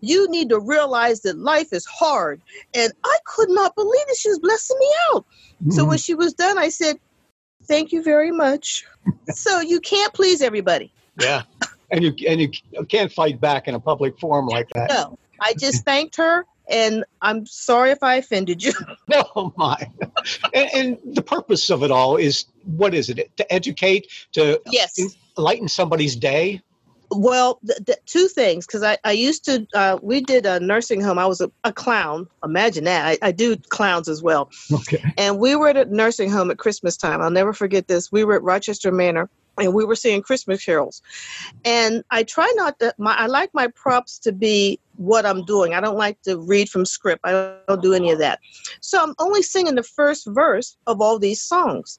you 0.00 0.28
need 0.30 0.48
to 0.50 0.58
realize 0.58 1.20
that 1.22 1.38
life 1.38 1.72
is 1.72 1.86
hard. 1.86 2.40
And 2.74 2.92
I 3.04 3.16
could 3.24 3.50
not 3.50 3.74
believe 3.74 4.06
that 4.06 4.16
she 4.18 4.28
was 4.28 4.38
blessing 4.38 4.76
me 4.78 4.90
out. 5.12 5.24
Mm-hmm. 5.62 5.70
So 5.70 5.84
when 5.84 5.98
she 5.98 6.14
was 6.14 6.34
done, 6.34 6.58
I 6.58 6.68
said, 6.68 6.98
Thank 7.64 7.90
you 7.90 8.02
very 8.02 8.30
much. 8.30 8.84
so 9.30 9.60
you 9.60 9.80
can't 9.80 10.12
please 10.12 10.40
everybody. 10.40 10.92
Yeah. 11.20 11.42
And 11.88 12.02
you 12.02 12.12
and 12.28 12.40
you 12.40 12.50
can't 12.88 13.12
fight 13.12 13.40
back 13.40 13.68
in 13.68 13.76
a 13.76 13.78
public 13.78 14.18
forum 14.18 14.46
like 14.48 14.68
that. 14.70 14.90
No. 14.90 15.16
I 15.40 15.54
just 15.54 15.84
thanked 15.84 16.16
her 16.16 16.44
and 16.68 17.04
I'm 17.22 17.46
sorry 17.46 17.90
if 17.90 18.02
I 18.02 18.16
offended 18.16 18.62
you. 18.62 18.72
no, 19.08 19.52
my. 19.56 19.76
And, 20.52 20.70
and, 20.74 21.14
the 21.14 21.22
purpose 21.22 21.70
of 21.70 21.82
it 21.82 21.90
all 21.90 22.16
is 22.16 22.46
what 22.64 22.94
is 22.94 23.08
it? 23.08 23.30
To 23.36 23.52
educate, 23.52 24.08
to 24.32 24.60
yes. 24.70 24.98
lighten 25.36 25.68
somebody's 25.68 26.16
day. 26.16 26.60
Well, 27.10 27.60
th- 27.66 27.78
th- 27.86 27.98
two 28.06 28.28
things 28.28 28.66
because 28.66 28.82
I, 28.82 28.98
I 29.04 29.12
used 29.12 29.44
to 29.46 29.66
uh, 29.74 29.98
we 30.02 30.20
did 30.20 30.46
a 30.46 30.60
nursing 30.60 31.00
home. 31.00 31.18
I 31.18 31.26
was 31.26 31.40
a, 31.40 31.50
a 31.64 31.72
clown. 31.72 32.26
Imagine 32.44 32.84
that. 32.84 33.06
I, 33.06 33.28
I, 33.28 33.32
do 33.32 33.56
clowns 33.68 34.08
as 34.08 34.22
well. 34.22 34.50
Okay. 34.72 35.02
And 35.16 35.38
we 35.38 35.56
were 35.56 35.68
at 35.68 35.76
a 35.76 35.84
nursing 35.84 36.30
home 36.30 36.50
at 36.50 36.58
Christmas 36.58 36.96
time. 36.96 37.20
I'll 37.20 37.30
never 37.30 37.52
forget 37.52 37.88
this. 37.88 38.10
We 38.10 38.24
were 38.24 38.34
at 38.34 38.42
Rochester 38.42 38.90
Manor, 38.90 39.28
and 39.58 39.74
we 39.74 39.84
were 39.84 39.96
singing 39.96 40.22
Christmas 40.22 40.64
carols. 40.64 41.02
And 41.64 42.04
I 42.10 42.22
try 42.22 42.50
not 42.56 42.78
to. 42.80 42.94
My 42.98 43.14
I 43.14 43.26
like 43.26 43.50
my 43.54 43.68
props 43.68 44.18
to 44.20 44.32
be 44.32 44.78
what 44.96 45.26
I'm 45.26 45.44
doing. 45.44 45.74
I 45.74 45.80
don't 45.80 45.96
like 45.96 46.20
to 46.22 46.38
read 46.38 46.68
from 46.68 46.84
script. 46.84 47.22
I 47.24 47.54
don't 47.68 47.82
do 47.82 47.94
any 47.94 48.10
of 48.10 48.18
that. 48.18 48.40
So 48.80 49.02
I'm 49.02 49.14
only 49.18 49.42
singing 49.42 49.74
the 49.74 49.82
first 49.82 50.26
verse 50.26 50.76
of 50.86 51.00
all 51.00 51.18
these 51.18 51.40
songs, 51.40 51.98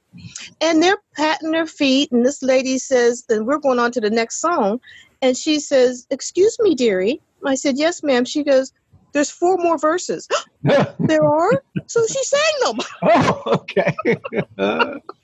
and 0.61 0.81
they're 0.81 1.01
patting 1.15 1.51
their 1.51 1.67
feet. 1.67 2.11
And 2.11 2.25
this 2.25 2.41
lady 2.41 2.77
says, 2.77 3.25
and 3.29 3.45
we're 3.45 3.59
going 3.59 3.79
on 3.79 3.91
to 3.93 4.01
the 4.01 4.09
next 4.09 4.39
song, 4.39 4.79
and 5.21 5.35
she 5.35 5.59
says, 5.59 6.07
"Excuse 6.09 6.57
me, 6.59 6.75
dearie." 6.75 7.21
I 7.45 7.55
said, 7.55 7.77
"Yes, 7.77 8.03
ma'am." 8.03 8.25
She 8.25 8.43
goes. 8.43 8.73
There's 9.13 9.31
four 9.31 9.57
more 9.57 9.77
verses. 9.79 10.27
there 10.63 11.23
are? 11.23 11.63
So 11.87 12.05
she 12.05 12.23
sang 12.23 12.41
them. 12.65 12.77
oh, 13.03 13.41
okay. 13.47 13.95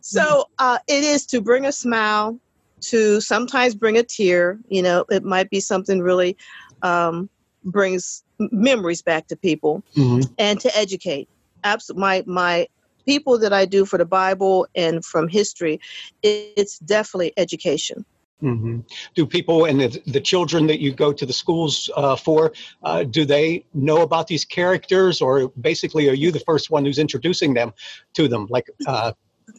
so 0.00 0.46
uh, 0.58 0.78
it 0.88 1.04
is 1.04 1.26
to 1.26 1.40
bring 1.40 1.66
a 1.66 1.72
smile, 1.72 2.38
to 2.80 3.20
sometimes 3.20 3.74
bring 3.74 3.96
a 3.96 4.02
tear. 4.02 4.58
You 4.68 4.82
know, 4.82 5.04
it 5.10 5.24
might 5.24 5.50
be 5.50 5.60
something 5.60 6.00
really 6.00 6.36
um, 6.82 7.28
brings 7.64 8.24
memories 8.38 9.02
back 9.02 9.28
to 9.28 9.36
people, 9.36 9.82
mm-hmm. 9.96 10.32
and 10.38 10.60
to 10.60 10.76
educate. 10.76 11.28
Absolutely, 11.64 12.00
my 12.00 12.24
my 12.26 12.66
people 13.06 13.38
that 13.38 13.52
I 13.52 13.64
do 13.64 13.84
for 13.84 13.98
the 13.98 14.04
Bible 14.04 14.66
and 14.74 15.04
from 15.04 15.28
history, 15.28 15.80
it's 16.22 16.78
definitely 16.78 17.32
education. 17.36 18.04
Mm-hmm. 18.42 18.80
Do 19.14 19.24
people 19.24 19.66
and 19.66 19.80
the, 19.80 20.02
the, 20.06 20.20
children 20.20 20.66
that 20.66 20.80
you 20.80 20.92
go 20.92 21.12
to 21.12 21.24
the 21.24 21.32
schools 21.32 21.88
uh, 21.94 22.16
for, 22.16 22.52
uh, 22.82 23.04
do 23.04 23.24
they 23.24 23.64
know 23.72 24.02
about 24.02 24.26
these 24.26 24.44
characters, 24.44 25.20
or 25.20 25.48
basically 25.60 26.08
are 26.08 26.14
you 26.14 26.32
the 26.32 26.40
first 26.40 26.68
one 26.68 26.84
who's 26.84 26.98
introducing 26.98 27.54
them 27.54 27.72
to 28.14 28.26
them, 28.26 28.48
like 28.50 28.68
uh, 28.84 29.12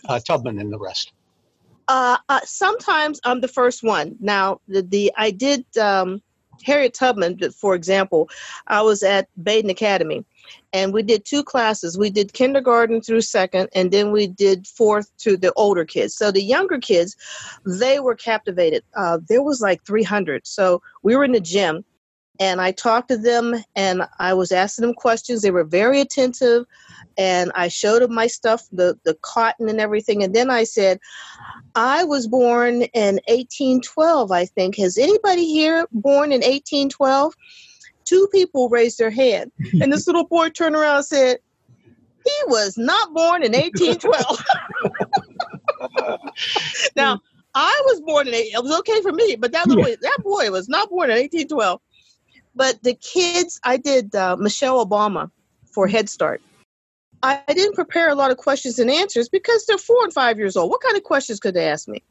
uh, 0.07 0.19
Tubman 0.19 0.59
and 0.59 0.71
the 0.71 0.79
rest? 0.79 1.13
Uh, 1.87 2.17
uh, 2.29 2.39
sometimes 2.45 3.19
I'm 3.23 3.41
the 3.41 3.47
first 3.47 3.83
one. 3.83 4.15
Now, 4.19 4.61
the, 4.67 4.81
the 4.81 5.11
I 5.17 5.31
did 5.31 5.65
um, 5.77 6.21
Harriet 6.63 6.93
Tubman, 6.93 7.39
for 7.51 7.75
example. 7.75 8.29
I 8.67 8.81
was 8.81 9.03
at 9.03 9.27
Baden 9.43 9.69
Academy, 9.69 10.23
and 10.71 10.93
we 10.93 11.03
did 11.03 11.25
two 11.25 11.43
classes. 11.43 11.97
We 11.97 12.09
did 12.09 12.33
kindergarten 12.33 13.01
through 13.01 13.21
second, 13.21 13.69
and 13.75 13.91
then 13.91 14.11
we 14.11 14.27
did 14.27 14.67
fourth 14.67 15.15
to 15.19 15.35
the 15.35 15.51
older 15.53 15.85
kids. 15.85 16.15
So 16.15 16.31
the 16.31 16.43
younger 16.43 16.79
kids, 16.79 17.15
they 17.65 17.99
were 17.99 18.15
captivated. 18.15 18.83
Uh, 18.95 19.19
there 19.27 19.43
was 19.43 19.61
like 19.61 19.83
300. 19.83 20.47
So 20.47 20.81
we 21.01 21.15
were 21.15 21.23
in 21.23 21.33
the 21.33 21.41
gym, 21.41 21.83
and 22.43 22.59
I 22.59 22.73
talked 22.73 23.07
to 23.07 23.17
them, 23.17 23.55
and 23.73 24.03
I 24.19 24.33
was 24.33 24.51
asking 24.51 24.85
them 24.85 24.95
questions. 24.95 25.41
They 25.41 25.51
were 25.51 25.63
very 25.63 26.01
attentive 26.01 26.65
and 27.17 27.53
I 27.55 27.69
showed 27.69 28.01
them 28.01 28.13
my 28.13 28.27
stuff, 28.27 28.67
the, 28.73 28.99
the 29.05 29.15
cotton 29.21 29.69
and 29.69 29.79
everything. 29.79 30.23
And 30.23 30.35
then 30.35 30.49
I 30.49 30.65
said, 30.65 30.99
I 31.75 32.03
was 32.03 32.27
born 32.27 32.81
in 32.81 33.21
1812, 33.27 34.29
I 34.31 34.45
think. 34.45 34.75
Has 34.77 34.97
anybody 34.97 35.45
here 35.45 35.87
born 35.93 36.33
in 36.33 36.41
1812? 36.41 37.33
Two 38.03 38.27
people 38.33 38.67
raised 38.67 38.97
their 38.97 39.09
hand. 39.09 39.53
And 39.81 39.93
this 39.93 40.05
little 40.05 40.27
boy 40.27 40.49
turned 40.49 40.75
around 40.75 40.97
and 40.97 41.05
said, 41.05 41.37
He 42.25 42.43
was 42.47 42.77
not 42.77 43.13
born 43.13 43.43
in 43.43 43.53
1812. 43.53 44.43
now, 46.97 47.21
I 47.55 47.81
was 47.85 48.01
born 48.01 48.27
in, 48.27 48.33
it 48.33 48.61
was 48.61 48.77
okay 48.79 49.01
for 49.01 49.13
me, 49.13 49.37
but 49.37 49.53
that, 49.53 49.69
little, 49.69 49.83
that 49.83 50.17
boy 50.23 50.51
was 50.51 50.67
not 50.67 50.89
born 50.89 51.09
in 51.09 51.17
1812. 51.17 51.79
But 52.55 52.81
the 52.83 52.93
kids, 52.93 53.59
I 53.63 53.77
did 53.77 54.13
uh, 54.15 54.35
Michelle 54.37 54.85
Obama 54.85 55.31
for 55.71 55.87
Head 55.87 56.09
Start 56.09 56.41
I 57.23 57.41
didn't 57.47 57.75
prepare 57.75 58.09
a 58.09 58.15
lot 58.15 58.31
of 58.31 58.37
questions 58.37 58.79
and 58.79 58.91
answers 58.91 59.29
because 59.29 59.65
they're 59.65 59.77
four 59.77 60.03
and 60.03 60.11
five 60.11 60.37
years 60.37 60.57
old. 60.57 60.69
What 60.69 60.81
kind 60.81 60.97
of 60.97 61.03
questions 61.03 61.39
could 61.39 61.53
they 61.53 61.69
ask 61.69 61.87
me? 61.87 62.03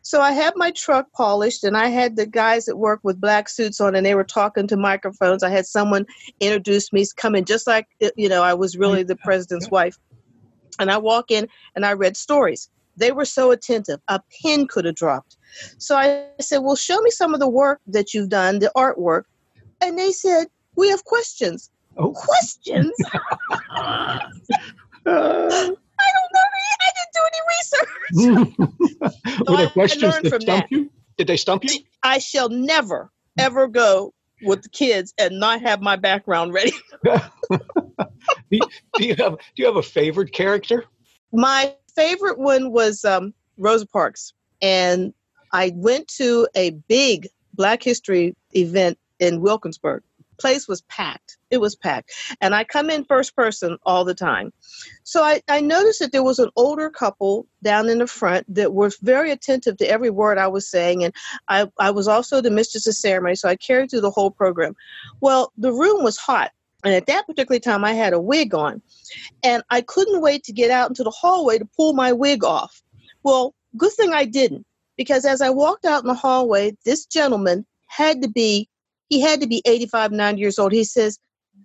So 0.00 0.22
I 0.22 0.32
had 0.32 0.54
my 0.56 0.70
truck 0.70 1.12
polished 1.12 1.64
and 1.64 1.76
I 1.76 1.88
had 1.88 2.16
the 2.16 2.26
guys 2.26 2.64
that 2.64 2.78
work 2.78 3.00
with 3.02 3.20
black 3.20 3.50
suits 3.50 3.78
on 3.78 3.94
and 3.94 4.06
they 4.06 4.14
were 4.14 4.24
talking 4.24 4.66
to 4.68 4.76
microphones. 4.78 5.42
I 5.42 5.50
had 5.50 5.66
someone 5.66 6.06
introduce 6.40 6.94
me, 6.94 7.04
come 7.16 7.34
in 7.34 7.44
just 7.44 7.66
like, 7.66 7.88
you 8.16 8.28
know, 8.28 8.42
I 8.42 8.54
was 8.54 8.76
really 8.76 9.02
the 9.02 9.16
president's 9.16 9.70
wife. 9.70 9.98
And 10.78 10.90
I 10.90 10.96
walk 10.96 11.30
in 11.30 11.46
and 11.76 11.84
I 11.84 11.92
read 11.92 12.16
stories. 12.16 12.70
They 12.96 13.12
were 13.12 13.26
so 13.26 13.50
attentive. 13.50 14.00
A 14.08 14.20
pin 14.42 14.66
could 14.66 14.86
have 14.86 14.94
dropped. 14.94 15.36
So 15.76 15.94
I 15.94 16.26
said, 16.40 16.58
Well, 16.58 16.76
show 16.76 17.00
me 17.02 17.10
some 17.10 17.34
of 17.34 17.40
the 17.40 17.48
work 17.48 17.80
that 17.86 18.14
you've 18.14 18.30
done, 18.30 18.60
the 18.60 18.72
artwork. 18.76 19.24
And 19.84 19.98
they 19.98 20.12
said, 20.12 20.46
We 20.76 20.88
have 20.88 21.04
questions. 21.04 21.70
Oh. 21.96 22.12
Questions? 22.12 22.92
I 23.76 24.20
don't 25.06 26.32
know. 26.32 26.40
I 26.80 26.90
didn't 26.96 27.12
do 27.14 27.20
any 27.30 27.42
research. 27.54 29.38
Were 29.48 29.56
there 29.56 29.68
questions 29.68 30.20
that 30.22 30.42
stumped 30.42 30.70
you? 30.70 30.90
Did 31.16 31.26
they 31.26 31.36
stump 31.36 31.64
you? 31.64 31.80
I 32.02 32.18
shall 32.18 32.48
never, 32.48 33.10
ever 33.38 33.68
go 33.68 34.14
with 34.42 34.62
the 34.62 34.68
kids 34.68 35.14
and 35.18 35.38
not 35.38 35.60
have 35.60 35.80
my 35.80 35.96
background 35.96 36.52
ready. 36.52 36.72
do, 37.04 37.20
you, 38.50 38.60
do, 38.94 39.06
you 39.06 39.14
have 39.16 39.36
Do 39.36 39.62
you 39.62 39.66
have 39.66 39.76
a 39.76 39.82
favorite 39.82 40.32
character? 40.32 40.84
My 41.32 41.74
favorite 41.94 42.38
one 42.38 42.72
was 42.72 43.04
um, 43.04 43.34
Rosa 43.58 43.86
Parks, 43.86 44.32
and 44.60 45.12
I 45.52 45.72
went 45.74 46.08
to 46.16 46.48
a 46.56 46.70
big 46.70 47.28
Black 47.54 47.82
History 47.82 48.34
event 48.56 48.98
in 49.24 49.40
Wilkinsburg, 49.40 50.02
place 50.38 50.66
was 50.68 50.82
packed. 50.82 51.38
It 51.50 51.58
was 51.58 51.76
packed. 51.76 52.12
And 52.40 52.54
I 52.54 52.64
come 52.64 52.90
in 52.90 53.04
first 53.04 53.36
person 53.36 53.78
all 53.84 54.04
the 54.04 54.14
time. 54.14 54.52
So 55.04 55.22
I, 55.22 55.40
I 55.48 55.60
noticed 55.60 56.00
that 56.00 56.12
there 56.12 56.24
was 56.24 56.38
an 56.38 56.50
older 56.56 56.90
couple 56.90 57.46
down 57.62 57.88
in 57.88 57.98
the 57.98 58.06
front 58.06 58.52
that 58.54 58.72
was 58.72 58.96
very 59.00 59.30
attentive 59.30 59.76
to 59.78 59.88
every 59.88 60.10
word 60.10 60.38
I 60.38 60.48
was 60.48 60.68
saying. 60.68 61.04
And 61.04 61.14
I, 61.48 61.70
I 61.78 61.90
was 61.92 62.08
also 62.08 62.40
the 62.40 62.50
mistress 62.50 62.86
of 62.86 62.94
ceremony, 62.94 63.36
so 63.36 63.48
I 63.48 63.56
carried 63.56 63.90
through 63.90 64.00
the 64.00 64.10
whole 64.10 64.30
program. 64.30 64.74
Well, 65.20 65.52
the 65.56 65.72
room 65.72 66.02
was 66.02 66.16
hot. 66.16 66.50
And 66.84 66.92
at 66.92 67.06
that 67.06 67.26
particular 67.26 67.60
time, 67.60 67.84
I 67.84 67.94
had 67.94 68.12
a 68.12 68.20
wig 68.20 68.54
on. 68.54 68.82
And 69.42 69.62
I 69.70 69.80
couldn't 69.80 70.20
wait 70.20 70.44
to 70.44 70.52
get 70.52 70.70
out 70.70 70.90
into 70.90 71.02
the 71.02 71.10
hallway 71.10 71.58
to 71.58 71.64
pull 71.64 71.94
my 71.94 72.12
wig 72.12 72.44
off. 72.44 72.82
Well, 73.22 73.54
good 73.76 73.92
thing 73.92 74.12
I 74.12 74.26
didn't, 74.26 74.66
because 74.96 75.24
as 75.24 75.40
I 75.40 75.50
walked 75.50 75.86
out 75.86 76.02
in 76.02 76.08
the 76.08 76.14
hallway, 76.14 76.76
this 76.84 77.06
gentleman 77.06 77.64
had 77.86 78.20
to 78.22 78.28
be 78.28 78.68
he 79.08 79.20
had 79.20 79.40
to 79.40 79.46
be 79.46 79.62
85, 79.64 80.12
90 80.12 80.40
years 80.40 80.58
old. 80.58 80.72
He 80.72 80.84
says, 80.84 81.18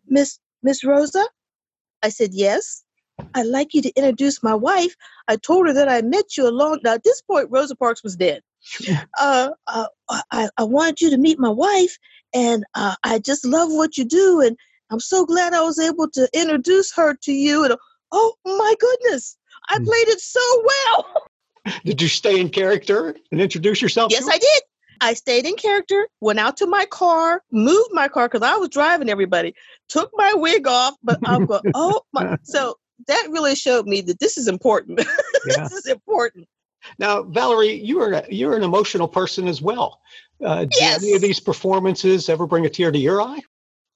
Miss 0.08 0.39
Miss 0.63 0.84
Rosa? 0.84 1.25
I 2.03 2.10
said, 2.10 2.34
Yes. 2.34 2.84
I'd 3.34 3.48
like 3.48 3.74
you 3.74 3.81
to 3.81 3.91
introduce 3.98 4.41
my 4.41 4.55
wife. 4.55 4.96
I 5.27 5.36
told 5.36 5.67
her 5.67 5.74
that 5.74 5.89
I 5.89 6.01
met 6.01 6.38
you 6.38 6.48
along. 6.48 6.79
Now, 6.84 6.93
at 6.93 7.03
this 7.03 7.22
point, 7.22 7.50
Rosa 7.51 7.75
Parks 7.75 8.03
was 8.03 8.15
dead. 8.15 8.41
Uh, 9.19 9.50
uh, 9.67 9.88
I, 10.31 10.50
I 10.58 10.63
wanted 10.63 11.01
you 11.01 11.10
to 11.10 11.17
meet 11.17 11.38
my 11.39 11.50
wife, 11.50 11.98
and 12.34 12.63
uh, 12.75 12.96
I 13.03 13.19
just 13.19 13.46
love 13.46 13.69
what 13.69 13.98
you 13.98 14.05
do. 14.05 14.41
And 14.41 14.55
I'm 14.89 15.00
so 15.00 15.25
glad 15.25 15.53
I 15.53 15.62
was 15.62 15.79
able 15.79 16.10
to 16.12 16.29
introduce 16.34 16.93
her 16.93 17.15
to 17.24 17.31
you. 17.34 17.65
And 17.65 17.75
oh 18.12 18.36
my 18.46 18.75
goodness, 18.79 19.38
I 19.69 19.77
hmm. 19.77 19.84
played 19.86 20.08
it 20.08 20.22
so 20.22 20.63
well. 20.65 21.24
Did 21.84 22.01
you 22.01 22.08
stay 22.08 22.39
in 22.39 22.50
character 22.50 23.15
and 23.31 23.41
introduce 23.41 23.81
yourself? 23.81 24.12
Yes, 24.12 24.27
I 24.27 24.38
did. 24.38 24.63
I 25.01 25.13
stayed 25.13 25.45
in 25.45 25.55
character, 25.55 26.07
went 26.21 26.39
out 26.39 26.57
to 26.57 26.67
my 26.67 26.85
car, 26.85 27.43
moved 27.51 27.89
my 27.91 28.07
car 28.07 28.27
because 28.27 28.47
I 28.47 28.55
was 28.57 28.69
driving 28.69 29.09
everybody, 29.09 29.55
took 29.87 30.11
my 30.13 30.33
wig 30.35 30.67
off, 30.67 30.95
but 31.03 31.19
I'm 31.25 31.45
going, 31.45 31.61
oh 31.73 32.01
my. 32.13 32.37
So 32.43 32.75
that 33.07 33.27
really 33.29 33.55
showed 33.55 33.85
me 33.85 34.01
that 34.01 34.19
this 34.19 34.37
is 34.37 34.47
important. 34.47 35.01
Yeah. 35.45 35.63
this 35.63 35.71
is 35.71 35.85
important. 35.85 36.49
Now, 36.99 37.23
Valerie, 37.23 37.81
you 37.81 38.01
are 38.01 38.25
you're 38.29 38.57
an 38.57 38.63
emotional 38.63 39.07
person 39.07 39.47
as 39.47 39.61
well. 39.61 40.01
Uh, 40.43 40.65
yes. 40.77 41.01
any 41.01 41.13
of 41.13 41.21
these 41.21 41.39
performances 41.39 42.27
ever 42.27 42.45
bring 42.45 42.65
a 42.65 42.69
tear 42.69 42.91
to 42.91 42.99
your 42.99 43.21
eye? 43.21 43.39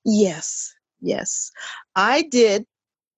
Yes, 0.06 0.74
yes, 1.02 1.52
I 1.98 2.22
did. 2.22 2.66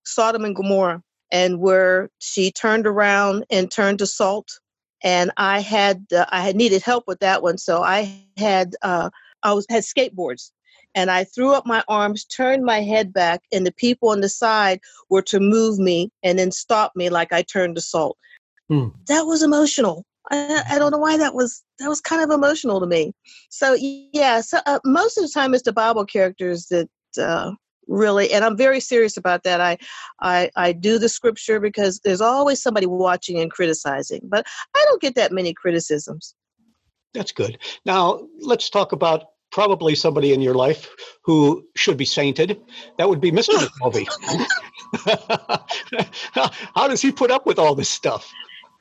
Sodom 0.05 0.43
and 0.43 0.55
Gomorrah, 0.55 1.03
and 1.31 1.59
where 1.59 2.09
she 2.17 2.51
turned 2.51 2.87
around 2.87 3.45
and 3.51 3.69
turned 3.69 3.99
to 3.99 4.07
salt 4.07 4.59
and 5.05 5.31
I 5.37 5.59
had 5.61 6.05
uh, 6.13 6.25
I 6.29 6.41
had 6.41 6.57
needed 6.57 6.81
help 6.81 7.05
with 7.07 7.19
that 7.19 7.41
one, 7.41 7.57
so 7.57 7.83
I 7.83 8.11
had 8.37 8.75
uh, 8.81 9.11
I 9.43 9.53
was 9.53 9.65
had 9.69 9.83
skateboards, 9.83 10.51
and 10.95 11.09
I 11.11 11.23
threw 11.23 11.53
up 11.53 11.65
my 11.65 11.83
arms, 11.87 12.25
turned 12.25 12.65
my 12.65 12.81
head 12.81 13.13
back, 13.13 13.41
and 13.53 13.65
the 13.65 13.73
people 13.73 14.09
on 14.09 14.21
the 14.21 14.29
side 14.29 14.79
were 15.09 15.21
to 15.21 15.39
move 15.39 15.77
me 15.77 16.09
and 16.23 16.37
then 16.37 16.51
stop 16.51 16.91
me 16.95 17.09
like 17.09 17.31
I 17.31 17.43
turned 17.43 17.75
to 17.75 17.81
salt. 17.81 18.17
Hmm. 18.67 18.87
That 19.07 19.27
was 19.27 19.43
emotional. 19.43 20.03
I, 20.31 20.63
I, 20.71 20.79
don't 20.79 20.89
know 20.89 20.97
why 20.97 21.17
that 21.17 21.35
was 21.35 21.63
that 21.77 21.87
was 21.87 22.01
kind 22.01 22.23
of 22.23 22.31
emotional 22.31 22.79
to 22.79 22.87
me. 22.87 23.13
So 23.49 23.77
yeah, 23.79 24.41
so 24.41 24.57
uh, 24.65 24.79
most 24.83 25.19
of 25.19 25.23
the 25.23 25.29
time 25.29 25.53
it's 25.53 25.63
the 25.63 25.71
Bible 25.71 26.03
characters 26.03 26.65
that 26.71 26.89
uh, 27.21 27.51
really 27.87 28.31
and 28.31 28.43
i'm 28.43 28.57
very 28.57 28.79
serious 28.79 29.17
about 29.17 29.43
that. 29.43 29.61
I, 29.61 29.77
I 30.21 30.49
i 30.55 30.71
do 30.71 30.97
the 30.99 31.09
scripture 31.09 31.59
because 31.59 31.99
there's 32.03 32.21
always 32.21 32.61
somebody 32.61 32.85
watching 32.85 33.39
and 33.39 33.51
criticizing 33.51 34.21
but 34.23 34.45
i 34.75 34.85
don't 34.87 35.01
get 35.01 35.15
that 35.15 35.31
many 35.31 35.53
criticisms. 35.53 36.35
That's 37.13 37.31
good. 37.31 37.59
Now 37.85 38.27
let's 38.41 38.69
talk 38.69 38.91
about 38.91 39.23
probably 39.49 39.95
somebody 39.95 40.33
in 40.33 40.41
your 40.41 40.53
life 40.53 40.89
who 41.23 41.65
should 41.75 41.95
be 41.95 42.03
sainted. 42.03 42.59
That 42.97 43.07
would 43.07 43.21
be 43.21 43.31
mr 43.31 43.53
mckelvey 43.81 44.05
how 46.75 46.87
does 46.87 47.01
he 47.01 47.11
put 47.11 47.31
up 47.31 47.45
with 47.45 47.57
all 47.59 47.75
this 47.75 47.89
stuff 47.89 48.31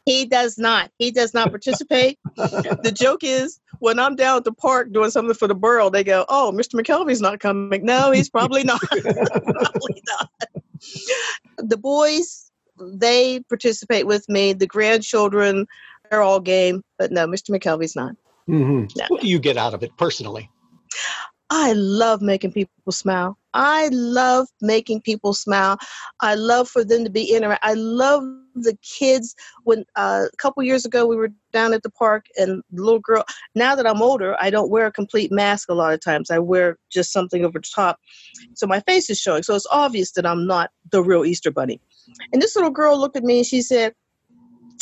He 0.05 0.27
does 0.27 0.59
not. 0.59 0.91
He 0.99 1.11
does 1.11 1.33
not 1.33 1.51
participate. 1.51 2.19
the 2.37 2.93
joke 2.95 3.25
is 3.25 3.61
when 3.79 3.99
I'm 3.99 4.17
down 4.17 4.39
at 4.39 4.45
the 4.45 4.53
park 4.53 4.93
doing 4.93 5.11
something 5.11 5.35
for 5.35 5.49
the 5.49 5.55
borough, 5.55 5.91
they 5.91 6.05
go, 6.05 6.25
"Oh, 6.29 6.53
Mr. 6.55 6.81
McKelvey's 6.81 7.21
not 7.21 7.41
coming." 7.41 7.85
No, 7.85 8.11
he's 8.11 8.29
probably 8.29 8.65
not. 8.65 8.81
probably 8.89 10.03
not. 10.07 10.31
The 11.59 11.77
boys, 11.77 12.51
they 12.79 13.41
participate 13.49 14.07
with 14.07 14.29
me. 14.29 14.53
The 14.53 14.67
grandchildren, 14.67 15.67
they're 16.11 16.23
all 16.23 16.41
game, 16.41 16.83
but 16.99 17.11
no, 17.11 17.27
Mr. 17.27 17.51
McKelvey's 17.51 17.97
not. 17.97 18.15
Mm-hmm. 18.49 18.87
No. 18.97 19.05
What 19.09 19.23
do 19.23 19.29
you 19.29 19.39
get 19.39 19.57
out 19.57 19.75
of 19.75 19.83
it 19.83 19.97
personally? 19.97 20.51
I 21.49 21.73
love 21.73 22.21
making 22.21 22.53
people 22.53 22.93
smile. 22.93 23.39
I 23.55 23.89
love 23.93 24.49
making 24.61 25.03
people 25.03 25.33
smile. 25.33 25.79
I 26.21 26.35
love 26.35 26.69
for 26.69 26.85
them 26.85 27.05
to 27.05 27.11
be 27.11 27.33
interactive. 27.33 27.59
I 27.63 27.75
love 27.75 28.25
the 28.55 28.77
kids. 28.83 29.35
When 29.63 29.85
uh, 29.97 30.27
a 30.33 30.37
couple 30.37 30.63
years 30.63 30.85
ago 30.85 31.07
we 31.07 31.17
were 31.17 31.31
down 31.53 31.73
at 31.73 31.83
the 31.83 31.91
park 31.91 32.27
and 32.37 32.63
the 32.73 32.83
little 32.83 33.01
girl. 33.01 33.25
Now 33.55 33.75
that 33.75 33.87
I'm 33.87 34.03
older, 34.03 34.37
I 34.41 34.51
don't 34.51 34.71
wear 34.71 34.87
a 34.87 34.93
complete 34.93 35.33
mask 35.33 35.69
a 35.69 35.75
lot 35.75 35.95
of 35.95 36.01
times. 36.01 36.31
I 36.31 36.39
wear 36.39 36.79
just 36.91 37.13
something 37.13 37.45
over 37.45 37.59
the 37.59 37.71
top, 37.75 37.99
so 38.55 38.67
my 38.67 38.81
face 38.81 39.09
is 39.09 39.19
showing. 39.19 39.43
So 39.45 39.55
it's 39.55 39.67
obvious 39.71 40.13
that 40.13 40.27
I'm 40.27 40.47
not 40.47 40.71
the 40.91 41.03
real 41.03 41.25
Easter 41.25 41.51
bunny. 41.51 41.81
And 42.33 42.43
this 42.43 42.57
little 42.57 42.71
girl 42.71 42.99
looked 42.99 43.17
at 43.17 43.25
me 43.25 43.39
and 43.39 43.47
she 43.47 43.63
said, 43.63 43.95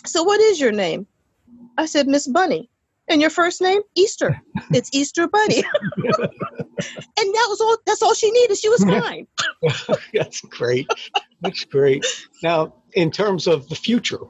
"So 0.06 0.22
what 0.22 0.40
is 0.40 0.60
your 0.60 0.72
name?" 0.72 1.06
I 1.76 1.86
said, 1.86 2.08
"Miss 2.08 2.26
Bunny." 2.26 2.70
And 3.08 3.20
your 3.20 3.30
first 3.30 3.60
name? 3.60 3.82
Easter. 3.94 4.40
It's 4.74 4.90
Easter 4.94 5.28
Bunny. 5.28 5.62
and 5.96 7.28
that 7.34 7.46
was 7.48 7.60
all 7.60 7.76
that's 7.84 8.02
all 8.02 8.14
she 8.14 8.30
needed. 8.30 8.56
She 8.56 8.68
was 8.68 8.84
fine. 8.84 9.26
that's 10.14 10.40
great. 10.42 10.86
That's 11.40 11.64
great. 11.64 12.06
Now, 12.42 12.74
in 12.94 13.10
terms 13.10 13.46
of 13.46 13.68
the 13.68 13.74
future, 13.74 14.20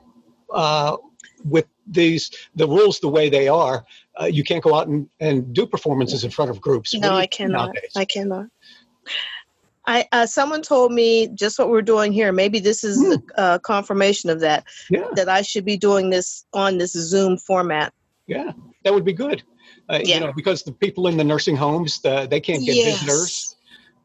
uh, 0.52 0.96
with 1.44 1.66
these 1.86 2.30
the 2.56 2.66
rules 2.66 2.98
the 3.00 3.08
way 3.08 3.28
they 3.28 3.46
are, 3.46 3.84
uh, 4.20 4.26
you 4.26 4.42
can't 4.42 4.62
go 4.64 4.74
out 4.74 4.88
and, 4.88 5.08
and 5.20 5.54
do 5.54 5.66
performances 5.66 6.24
in 6.24 6.30
front 6.30 6.50
of 6.50 6.60
groups. 6.60 6.94
No, 6.94 7.14
I 7.14 7.26
cannot. 7.26 7.66
Nowadays? 7.66 7.92
I 7.96 8.04
cannot. 8.04 8.46
I 9.86 10.06
uh, 10.12 10.26
someone 10.26 10.62
told 10.62 10.92
me 10.92 11.28
just 11.28 11.58
what 11.58 11.68
we're 11.68 11.82
doing 11.82 12.12
here. 12.12 12.32
Maybe 12.32 12.60
this 12.60 12.84
is 12.84 12.98
mm. 12.98 13.22
a 13.36 13.58
confirmation 13.60 14.30
of 14.30 14.40
that. 14.40 14.64
Yeah. 14.90 15.06
That 15.14 15.28
I 15.28 15.42
should 15.42 15.64
be 15.64 15.76
doing 15.76 16.10
this 16.10 16.44
on 16.52 16.78
this 16.78 16.92
Zoom 16.92 17.36
format. 17.36 17.92
Yeah, 18.26 18.52
that 18.84 18.94
would 18.94 19.04
be 19.04 19.12
good. 19.12 19.42
Uh, 19.88 20.00
yeah. 20.02 20.14
You 20.14 20.20
know, 20.20 20.32
because 20.32 20.62
the 20.62 20.72
people 20.72 21.06
in 21.06 21.16
the 21.16 21.24
nursing 21.24 21.56
homes, 21.56 22.00
the, 22.00 22.26
they 22.26 22.40
can't 22.40 22.64
get 22.64 22.76
yes. 22.76 23.00
visitors. 23.00 23.56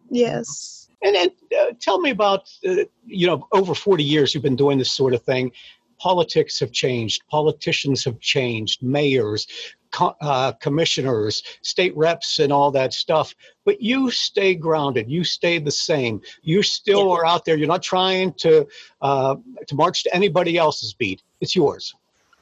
Yes. 0.09 0.89
And 1.03 1.15
then 1.15 1.29
uh, 1.59 1.73
tell 1.79 1.99
me 1.99 2.09
about, 2.09 2.49
uh, 2.67 2.85
you 3.05 3.27
know, 3.27 3.47
over 3.51 3.75
40 3.75 4.03
years 4.03 4.33
you've 4.33 4.43
been 4.43 4.55
doing 4.55 4.77
this 4.77 4.91
sort 4.91 5.13
of 5.13 5.21
thing. 5.23 5.51
Politics 5.99 6.59
have 6.59 6.71
changed. 6.71 7.23
Politicians 7.29 8.03
have 8.05 8.19
changed. 8.19 8.81
Mayors, 8.83 9.47
co- 9.91 10.15
uh, 10.21 10.51
commissioners, 10.53 11.43
state 11.61 11.95
reps, 11.95 12.39
and 12.39 12.51
all 12.51 12.71
that 12.71 12.93
stuff. 12.93 13.33
But 13.65 13.81
you 13.81 14.09
stay 14.11 14.55
grounded. 14.55 15.09
You 15.09 15.23
stay 15.23 15.59
the 15.59 15.71
same. 15.71 16.21
You 16.41 16.63
still 16.63 17.07
yeah. 17.07 17.13
are 17.13 17.25
out 17.25 17.45
there. 17.45 17.57
You're 17.57 17.67
not 17.67 17.83
trying 17.83 18.33
to 18.33 18.67
uh, 19.01 19.35
to 19.67 19.75
march 19.75 20.03
to 20.03 20.15
anybody 20.15 20.57
else's 20.57 20.93
beat. 20.93 21.23
It's 21.41 21.55
yours. 21.55 21.95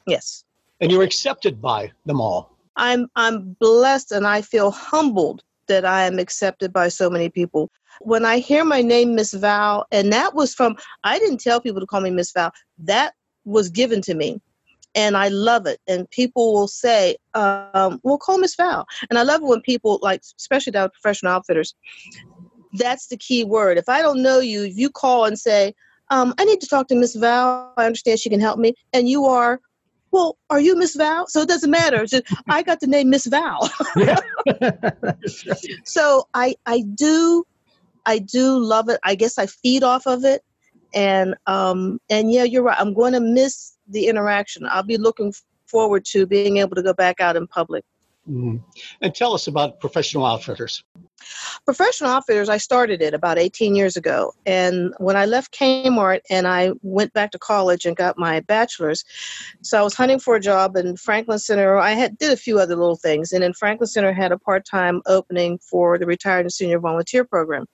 Yes 0.06 0.45
and 0.80 0.90
you're 0.90 1.02
accepted 1.02 1.60
by 1.60 1.92
them 2.04 2.20
all. 2.20 2.56
I'm 2.76 3.08
I'm 3.16 3.56
blessed 3.58 4.12
and 4.12 4.26
I 4.26 4.42
feel 4.42 4.70
humbled 4.70 5.42
that 5.68 5.84
I 5.84 6.04
am 6.04 6.18
accepted 6.18 6.72
by 6.72 6.88
so 6.88 7.10
many 7.10 7.28
people. 7.28 7.70
When 8.00 8.24
I 8.24 8.38
hear 8.38 8.64
my 8.64 8.82
name 8.82 9.14
Miss 9.14 9.32
Val, 9.32 9.86
and 9.90 10.12
that 10.12 10.34
was 10.34 10.54
from 10.54 10.76
I 11.04 11.18
didn't 11.18 11.40
tell 11.40 11.60
people 11.60 11.80
to 11.80 11.86
call 11.86 12.00
me 12.00 12.10
Miss 12.10 12.32
Val. 12.32 12.52
That 12.78 13.14
was 13.44 13.70
given 13.70 14.02
to 14.02 14.14
me. 14.14 14.40
And 14.94 15.14
I 15.14 15.28
love 15.28 15.66
it. 15.66 15.78
And 15.86 16.08
people 16.10 16.54
will 16.54 16.68
say, 16.68 17.16
um, 17.34 18.00
well, 18.02 18.16
call 18.16 18.38
Miss 18.38 18.54
Val. 18.56 18.86
And 19.10 19.18
I 19.18 19.24
love 19.24 19.42
it 19.42 19.46
when 19.46 19.60
people, 19.60 19.98
like, 20.00 20.22
especially 20.38 20.70
down 20.70 20.88
professional 20.88 21.32
outfitters, 21.32 21.74
that's 22.72 23.08
the 23.08 23.18
key 23.18 23.44
word. 23.44 23.76
If 23.76 23.90
I 23.90 24.00
don't 24.00 24.22
know 24.22 24.40
you, 24.40 24.62
you 24.62 24.88
call 24.88 25.26
and 25.26 25.38
say, 25.38 25.74
um, 26.10 26.32
I 26.38 26.46
need 26.46 26.62
to 26.62 26.66
talk 26.66 26.88
to 26.88 26.94
Miss 26.94 27.14
Val, 27.14 27.74
I 27.76 27.84
understand 27.84 28.20
she 28.20 28.30
can 28.30 28.40
help 28.40 28.58
me, 28.58 28.74
and 28.94 29.06
you 29.06 29.26
are 29.26 29.60
well, 30.16 30.38
are 30.48 30.60
you 30.60 30.76
Miss 30.76 30.96
Val? 30.96 31.26
So 31.26 31.42
it 31.42 31.48
doesn't 31.48 31.70
matter. 31.70 32.06
Just, 32.06 32.24
I 32.48 32.62
got 32.62 32.80
the 32.80 32.86
name 32.86 33.10
Miss 33.10 33.26
Val. 33.26 33.70
so 35.84 36.26
I 36.32 36.54
I 36.64 36.80
do 36.94 37.44
I 38.06 38.18
do 38.18 38.58
love 38.58 38.88
it. 38.88 38.98
I 39.04 39.14
guess 39.14 39.36
I 39.38 39.46
feed 39.46 39.82
off 39.82 40.06
of 40.06 40.24
it. 40.24 40.42
And 40.94 41.34
um 41.46 42.00
and 42.08 42.32
yeah, 42.32 42.44
you're 42.44 42.62
right. 42.62 42.80
I'm 42.80 42.94
going 42.94 43.12
to 43.12 43.20
miss 43.20 43.76
the 43.88 44.06
interaction. 44.06 44.66
I'll 44.66 44.82
be 44.82 44.96
looking 44.96 45.34
forward 45.66 46.06
to 46.06 46.26
being 46.26 46.56
able 46.56 46.76
to 46.76 46.82
go 46.82 46.94
back 46.94 47.20
out 47.20 47.36
in 47.36 47.46
public. 47.46 47.84
Mm-hmm. 48.28 48.56
And 49.02 49.14
tell 49.14 49.34
us 49.34 49.48
about 49.48 49.80
professional 49.80 50.24
outfitters. 50.24 50.82
Professional 51.64 52.10
outfitters, 52.10 52.48
I 52.48 52.58
started 52.58 53.02
it 53.02 53.14
about 53.14 53.38
18 53.38 53.74
years 53.74 53.96
ago. 53.96 54.34
And 54.44 54.94
when 54.98 55.16
I 55.16 55.24
left 55.24 55.52
Kmart 55.52 56.20
and 56.30 56.46
I 56.46 56.72
went 56.82 57.12
back 57.12 57.32
to 57.32 57.38
college 57.38 57.84
and 57.84 57.96
got 57.96 58.18
my 58.18 58.40
bachelor's, 58.40 59.04
so 59.62 59.78
I 59.78 59.82
was 59.82 59.94
hunting 59.94 60.20
for 60.20 60.36
a 60.36 60.40
job 60.40 60.76
in 60.76 60.96
Franklin 60.96 61.38
Center. 61.38 61.76
I 61.76 61.92
had 61.92 62.18
did 62.18 62.32
a 62.32 62.36
few 62.36 62.58
other 62.58 62.76
little 62.76 62.96
things. 62.96 63.32
And 63.32 63.42
then 63.42 63.52
Franklin 63.52 63.88
Center 63.88 64.12
had 64.12 64.32
a 64.32 64.38
part-time 64.38 65.02
opening 65.06 65.58
for 65.58 65.98
the 65.98 66.06
retired 66.06 66.42
and 66.46 66.52
senior 66.52 66.78
volunteer 66.78 67.24
program. 67.24 67.66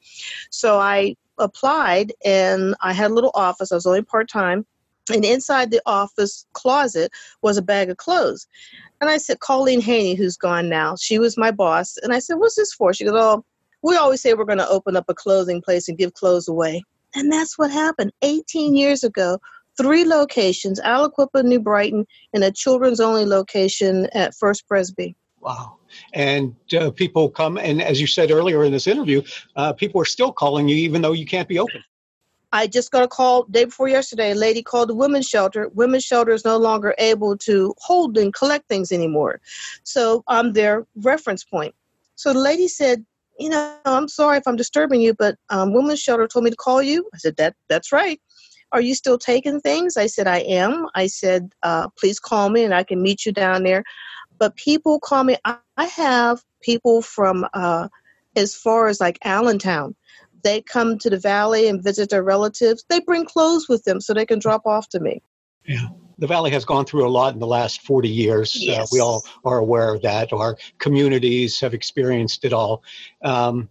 So 0.50 0.78
I 0.78 1.16
applied 1.38 2.12
and 2.24 2.74
I 2.80 2.92
had 2.92 3.10
a 3.10 3.14
little 3.14 3.32
office. 3.34 3.72
I 3.72 3.74
was 3.74 3.86
only 3.86 4.02
part-time 4.02 4.66
and 5.10 5.24
inside 5.24 5.70
the 5.70 5.82
office 5.86 6.46
closet 6.52 7.10
was 7.42 7.56
a 7.56 7.62
bag 7.62 7.90
of 7.90 7.96
clothes. 7.96 8.46
And 9.00 9.10
I 9.10 9.16
said, 9.18 9.40
Colleen 9.40 9.80
Haney, 9.80 10.14
who's 10.14 10.36
gone 10.36 10.68
now, 10.68 10.94
she 10.96 11.18
was 11.18 11.36
my 11.36 11.50
boss. 11.50 11.96
And 12.02 12.12
I 12.12 12.20
said, 12.20 12.34
What's 12.34 12.56
this 12.56 12.72
for? 12.72 12.92
She 12.92 13.04
goes, 13.04 13.14
Oh, 13.16 13.44
we 13.82 13.96
always 13.96 14.22
say 14.22 14.34
we're 14.34 14.44
going 14.44 14.58
to 14.58 14.68
open 14.68 14.96
up 14.96 15.06
a 15.08 15.14
clothing 15.14 15.60
place 15.60 15.88
and 15.88 15.98
give 15.98 16.14
clothes 16.14 16.48
away. 16.48 16.82
And 17.14 17.30
that's 17.30 17.58
what 17.58 17.70
happened 17.70 18.12
18 18.22 18.76
years 18.76 19.02
ago. 19.02 19.38
Three 19.76 20.04
locations, 20.04 20.80
Aliquippa, 20.80 21.42
New 21.44 21.58
Brighton, 21.58 22.06
and 22.32 22.44
a 22.44 22.52
children's 22.52 23.00
only 23.00 23.24
location 23.24 24.06
at 24.12 24.34
First 24.34 24.68
Presby. 24.68 25.16
Wow. 25.40 25.78
And 26.12 26.54
uh, 26.78 26.90
people 26.90 27.28
come, 27.28 27.56
and 27.56 27.82
as 27.82 28.00
you 28.00 28.06
said 28.06 28.30
earlier 28.30 28.64
in 28.64 28.72
this 28.72 28.86
interview, 28.86 29.22
uh, 29.56 29.72
people 29.72 30.00
are 30.00 30.06
still 30.06 30.32
calling 30.32 30.68
you 30.68 30.76
even 30.76 31.02
though 31.02 31.12
you 31.12 31.26
can't 31.26 31.48
be 31.48 31.58
open. 31.58 31.82
I 32.52 32.66
just 32.66 32.90
got 32.90 33.02
a 33.02 33.08
call 33.08 33.44
day 33.44 33.64
before 33.64 33.88
yesterday. 33.88 34.32
A 34.32 34.34
lady 34.34 34.62
called 34.62 34.90
the 34.90 34.94
women's 34.94 35.26
shelter. 35.26 35.68
Women's 35.74 36.04
shelter 36.04 36.32
is 36.32 36.44
no 36.44 36.58
longer 36.58 36.94
able 36.98 37.36
to 37.38 37.74
hold 37.78 38.18
and 38.18 38.32
collect 38.34 38.68
things 38.68 38.92
anymore. 38.92 39.40
So 39.84 40.22
I'm 40.28 40.52
their 40.52 40.86
reference 40.96 41.44
point. 41.44 41.74
So 42.16 42.32
the 42.32 42.40
lady 42.40 42.68
said, 42.68 43.04
you 43.38 43.48
know, 43.48 43.76
I'm 43.86 44.08
sorry 44.08 44.38
if 44.38 44.46
I'm 44.46 44.56
disturbing 44.56 45.00
you, 45.00 45.14
but 45.14 45.36
um, 45.48 45.72
women's 45.72 46.00
shelter 46.00 46.28
told 46.28 46.44
me 46.44 46.50
to 46.50 46.56
call 46.56 46.82
you. 46.82 47.08
I 47.14 47.18
said, 47.18 47.36
that 47.38 47.56
that's 47.68 47.90
right. 47.90 48.20
Are 48.72 48.80
you 48.80 48.94
still 48.94 49.18
taking 49.18 49.60
things? 49.60 49.96
I 49.96 50.06
said, 50.06 50.26
I 50.26 50.38
am. 50.38 50.86
I 50.94 51.06
said, 51.06 51.52
uh, 51.62 51.88
please 51.98 52.18
call 52.18 52.50
me 52.50 52.64
and 52.64 52.74
I 52.74 52.84
can 52.84 53.02
meet 53.02 53.26
you 53.26 53.32
down 53.32 53.64
there. 53.64 53.84
But 54.38 54.56
people 54.56 55.00
call 55.00 55.24
me. 55.24 55.36
I, 55.44 55.56
have 55.78 56.42
people 56.62 57.02
from 57.02 57.44
uh, 57.54 57.88
as 58.36 58.54
far 58.54 58.86
as 58.88 59.00
like 59.00 59.18
Allentown 59.24 59.94
they 60.42 60.62
come 60.62 60.98
to 60.98 61.10
the 61.10 61.18
valley 61.18 61.68
and 61.68 61.82
visit 61.82 62.10
their 62.10 62.22
relatives, 62.22 62.84
they 62.88 63.00
bring 63.00 63.24
clothes 63.24 63.68
with 63.68 63.84
them 63.84 64.00
so 64.00 64.14
they 64.14 64.26
can 64.26 64.38
drop 64.38 64.66
off 64.66 64.88
to 64.90 65.00
me. 65.00 65.22
Yeah. 65.66 65.88
The 66.18 66.26
valley 66.26 66.50
has 66.50 66.64
gone 66.64 66.84
through 66.84 67.06
a 67.06 67.10
lot 67.10 67.34
in 67.34 67.40
the 67.40 67.46
last 67.46 67.82
40 67.82 68.08
years. 68.08 68.56
Yes. 68.56 68.78
Uh, 68.78 68.86
we 68.92 69.00
all 69.00 69.24
are 69.44 69.58
aware 69.58 69.94
of 69.94 70.02
that. 70.02 70.32
Our 70.32 70.56
communities 70.78 71.58
have 71.60 71.74
experienced 71.74 72.44
it 72.44 72.52
all. 72.52 72.82
Um, 73.22 73.68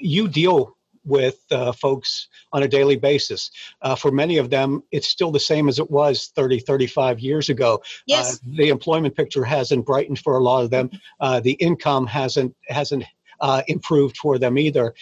you 0.00 0.28
deal 0.28 0.76
with 1.08 1.40
uh, 1.50 1.72
folks 1.72 2.28
on 2.52 2.62
a 2.62 2.68
daily 2.68 2.96
basis. 2.96 3.50
Uh, 3.80 3.94
for 3.94 4.10
many 4.10 4.36
of 4.36 4.50
them, 4.50 4.82
it's 4.92 5.08
still 5.08 5.30
the 5.30 5.40
same 5.40 5.68
as 5.68 5.78
it 5.78 5.90
was 5.90 6.30
30, 6.36 6.60
35 6.60 7.20
years 7.20 7.48
ago. 7.48 7.82
Yes. 8.06 8.34
Uh, 8.34 8.38
the 8.56 8.68
employment 8.68 9.16
picture 9.16 9.44
hasn't 9.44 9.86
brightened 9.86 10.18
for 10.18 10.36
a 10.36 10.42
lot 10.42 10.64
of 10.64 10.70
them. 10.70 10.90
Uh, 11.18 11.40
the 11.40 11.52
income 11.52 12.06
hasn't 12.06 12.54
hasn't 12.68 13.04
uh, 13.40 13.62
improved 13.68 14.16
for 14.16 14.38
them 14.38 14.58
either. 14.58 14.94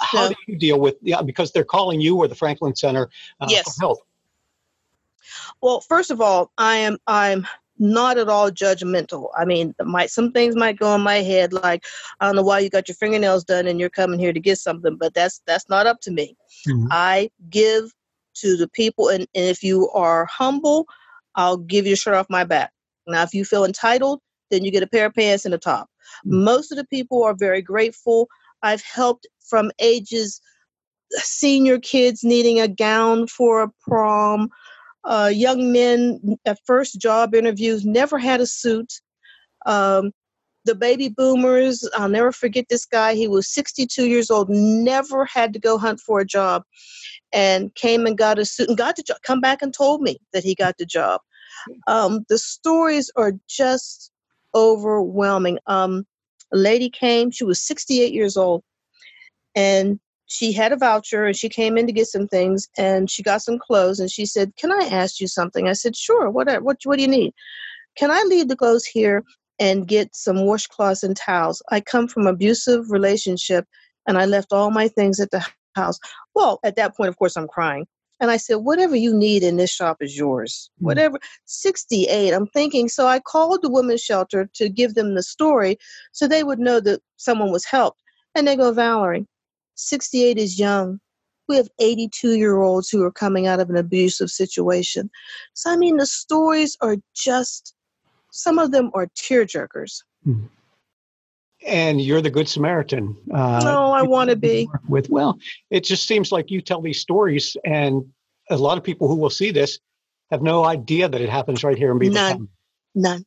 How 0.00 0.28
do 0.28 0.34
you 0.46 0.56
deal 0.58 0.80
with 0.80 0.96
yeah 1.02 1.22
because 1.22 1.52
they're 1.52 1.64
calling 1.64 2.00
you 2.00 2.16
or 2.16 2.28
the 2.28 2.34
franklin 2.34 2.74
center 2.74 3.08
uh, 3.40 3.46
yes. 3.48 3.76
for 3.76 3.80
help. 3.80 3.98
Well 5.62 5.80
first 5.80 6.10
of 6.10 6.20
all 6.20 6.50
i 6.58 6.76
am 6.76 6.98
i'm 7.06 7.46
not 7.76 8.18
at 8.18 8.28
all 8.28 8.50
judgmental. 8.52 9.30
I 9.36 9.44
mean 9.44 9.74
might 9.84 10.10
some 10.10 10.32
things 10.32 10.54
might 10.56 10.78
go 10.78 10.94
in 10.94 11.00
my 11.00 11.16
head 11.16 11.52
like 11.52 11.84
i 12.20 12.26
don't 12.26 12.36
know 12.36 12.42
why 12.42 12.60
you 12.60 12.70
got 12.70 12.88
your 12.88 12.94
fingernails 12.96 13.44
done 13.44 13.66
and 13.66 13.80
you're 13.80 13.90
coming 13.90 14.18
here 14.18 14.32
to 14.32 14.40
get 14.40 14.58
something 14.58 14.96
but 14.96 15.14
that's 15.14 15.42
that's 15.46 15.68
not 15.68 15.86
up 15.86 16.00
to 16.02 16.10
me. 16.10 16.36
Mm-hmm. 16.68 16.88
i 16.90 17.30
give 17.50 17.92
to 18.34 18.56
the 18.56 18.68
people 18.68 19.08
and, 19.08 19.26
and 19.34 19.46
if 19.46 19.62
you 19.62 19.88
are 19.90 20.24
humble 20.26 20.88
i'll 21.36 21.56
give 21.56 21.86
you 21.86 21.92
a 21.92 21.96
shirt 21.96 22.14
off 22.14 22.26
my 22.28 22.44
back. 22.44 22.72
Now 23.06 23.22
if 23.22 23.32
you 23.32 23.44
feel 23.44 23.64
entitled 23.64 24.20
then 24.54 24.64
you 24.64 24.70
get 24.70 24.82
a 24.82 24.86
pair 24.88 25.06
of 25.06 25.14
pants 25.14 25.44
and 25.44 25.54
a 25.54 25.58
top 25.58 25.88
mm-hmm. 26.26 26.44
most 26.44 26.72
of 26.72 26.78
the 26.78 26.86
people 26.86 27.22
are 27.22 27.34
very 27.34 27.62
grateful 27.62 28.28
I've 28.62 28.82
helped 28.82 29.26
from 29.40 29.70
ages 29.78 30.40
senior 31.12 31.78
kids 31.78 32.24
needing 32.24 32.60
a 32.60 32.68
gown 32.68 33.26
for 33.26 33.62
a 33.62 33.70
prom. 33.82 34.48
uh, 35.04 35.30
young 35.32 35.70
men 35.70 36.38
at 36.46 36.58
first 36.64 36.98
job 36.98 37.34
interviews 37.34 37.84
never 37.84 38.18
had 38.18 38.40
a 38.40 38.46
suit. 38.46 39.00
Um, 39.66 40.12
the 40.64 40.74
baby 40.74 41.10
boomers, 41.10 41.86
I'll 41.94 42.08
never 42.08 42.32
forget 42.32 42.66
this 42.70 42.86
guy. 42.86 43.14
He 43.14 43.28
was 43.28 43.52
62 43.52 44.06
years 44.06 44.30
old, 44.30 44.48
never 44.48 45.26
had 45.26 45.52
to 45.52 45.58
go 45.58 45.76
hunt 45.76 46.00
for 46.00 46.20
a 46.20 46.24
job, 46.24 46.62
and 47.34 47.74
came 47.74 48.06
and 48.06 48.16
got 48.16 48.38
a 48.38 48.46
suit 48.46 48.68
and 48.68 48.78
got 48.78 48.96
the 48.96 49.02
job. 49.02 49.18
Come 49.22 49.42
back 49.42 49.60
and 49.60 49.74
told 49.74 50.00
me 50.00 50.16
that 50.32 50.42
he 50.42 50.54
got 50.54 50.78
the 50.78 50.86
job. 50.86 51.20
Um, 51.86 52.24
the 52.30 52.38
stories 52.38 53.10
are 53.16 53.32
just 53.46 54.10
overwhelming. 54.54 55.58
Um, 55.66 56.06
a 56.52 56.56
lady 56.56 56.90
came, 56.90 57.30
she 57.30 57.44
was 57.44 57.62
68 57.62 58.12
years 58.12 58.36
old, 58.36 58.62
and 59.54 59.98
she 60.26 60.52
had 60.52 60.72
a 60.72 60.76
voucher 60.76 61.26
and 61.26 61.36
she 61.36 61.48
came 61.48 61.76
in 61.76 61.86
to 61.86 61.92
get 61.92 62.06
some 62.06 62.26
things 62.26 62.68
and 62.78 63.10
she 63.10 63.22
got 63.22 63.42
some 63.42 63.58
clothes 63.58 64.00
and 64.00 64.10
she 64.10 64.26
said, 64.26 64.56
Can 64.56 64.72
I 64.72 64.86
ask 64.86 65.20
you 65.20 65.28
something? 65.28 65.68
I 65.68 65.74
said, 65.74 65.94
Sure, 65.94 66.30
what, 66.30 66.46
what, 66.62 66.78
what 66.84 66.96
do 66.96 67.02
you 67.02 67.08
need? 67.08 67.32
Can 67.96 68.10
I 68.10 68.22
leave 68.26 68.48
the 68.48 68.56
clothes 68.56 68.84
here 68.84 69.22
and 69.58 69.86
get 69.86 70.14
some 70.14 70.36
washcloths 70.36 71.02
and 71.02 71.16
towels? 71.16 71.62
I 71.70 71.80
come 71.80 72.08
from 72.08 72.26
abusive 72.26 72.90
relationship 72.90 73.66
and 74.08 74.18
I 74.18 74.24
left 74.24 74.52
all 74.52 74.70
my 74.70 74.88
things 74.88 75.20
at 75.20 75.30
the 75.30 75.46
house. 75.76 75.98
Well, 76.34 76.58
at 76.64 76.76
that 76.76 76.96
point, 76.96 77.08
of 77.08 77.18
course, 77.18 77.36
I'm 77.36 77.48
crying. 77.48 77.86
And 78.24 78.30
I 78.30 78.38
said, 78.38 78.54
whatever 78.54 78.96
you 78.96 79.12
need 79.12 79.42
in 79.42 79.58
this 79.58 79.70
shop 79.70 79.98
is 80.00 80.16
yours. 80.16 80.70
Mm. 80.80 80.86
Whatever. 80.86 81.18
68. 81.44 82.32
I'm 82.32 82.46
thinking. 82.46 82.88
So 82.88 83.06
I 83.06 83.20
called 83.20 83.60
the 83.60 83.68
women's 83.68 84.00
shelter 84.00 84.48
to 84.54 84.70
give 84.70 84.94
them 84.94 85.14
the 85.14 85.22
story 85.22 85.76
so 86.12 86.26
they 86.26 86.42
would 86.42 86.58
know 86.58 86.80
that 86.80 87.02
someone 87.18 87.52
was 87.52 87.66
helped. 87.66 88.00
And 88.34 88.48
they 88.48 88.56
go, 88.56 88.72
Valerie, 88.72 89.26
68 89.74 90.38
is 90.38 90.58
young. 90.58 91.00
We 91.48 91.56
have 91.56 91.68
82 91.78 92.38
year 92.38 92.62
olds 92.62 92.88
who 92.88 93.02
are 93.02 93.12
coming 93.12 93.46
out 93.46 93.60
of 93.60 93.68
an 93.68 93.76
abusive 93.76 94.30
situation. 94.30 95.10
So, 95.52 95.70
I 95.70 95.76
mean, 95.76 95.98
the 95.98 96.06
stories 96.06 96.78
are 96.80 96.96
just, 97.14 97.74
some 98.30 98.58
of 98.58 98.70
them 98.70 98.90
are 98.94 99.08
tear 99.14 99.44
jerkers. 99.44 100.02
Mm. 100.26 100.48
And 101.66 102.00
you're 102.00 102.20
the 102.20 102.30
Good 102.30 102.48
Samaritan. 102.48 103.16
Uh, 103.32 103.60
no, 103.64 103.92
I 103.92 104.02
want 104.02 104.30
to 104.30 104.36
be. 104.36 104.68
With, 104.88 105.08
well, 105.08 105.38
it 105.70 105.84
just 105.84 106.06
seems 106.06 106.30
like 106.30 106.50
you 106.50 106.60
tell 106.60 106.82
these 106.82 107.00
stories, 107.00 107.56
and 107.64 108.04
a 108.50 108.56
lot 108.56 108.76
of 108.76 108.84
people 108.84 109.08
who 109.08 109.16
will 109.16 109.30
see 109.30 109.50
this 109.50 109.78
have 110.30 110.42
no 110.42 110.64
idea 110.64 111.08
that 111.08 111.20
it 111.20 111.28
happens 111.28 111.64
right 111.64 111.78
here 111.78 111.90
in 111.90 111.98
Beaver 111.98 112.14
None. 112.14 112.48
None. 112.94 113.24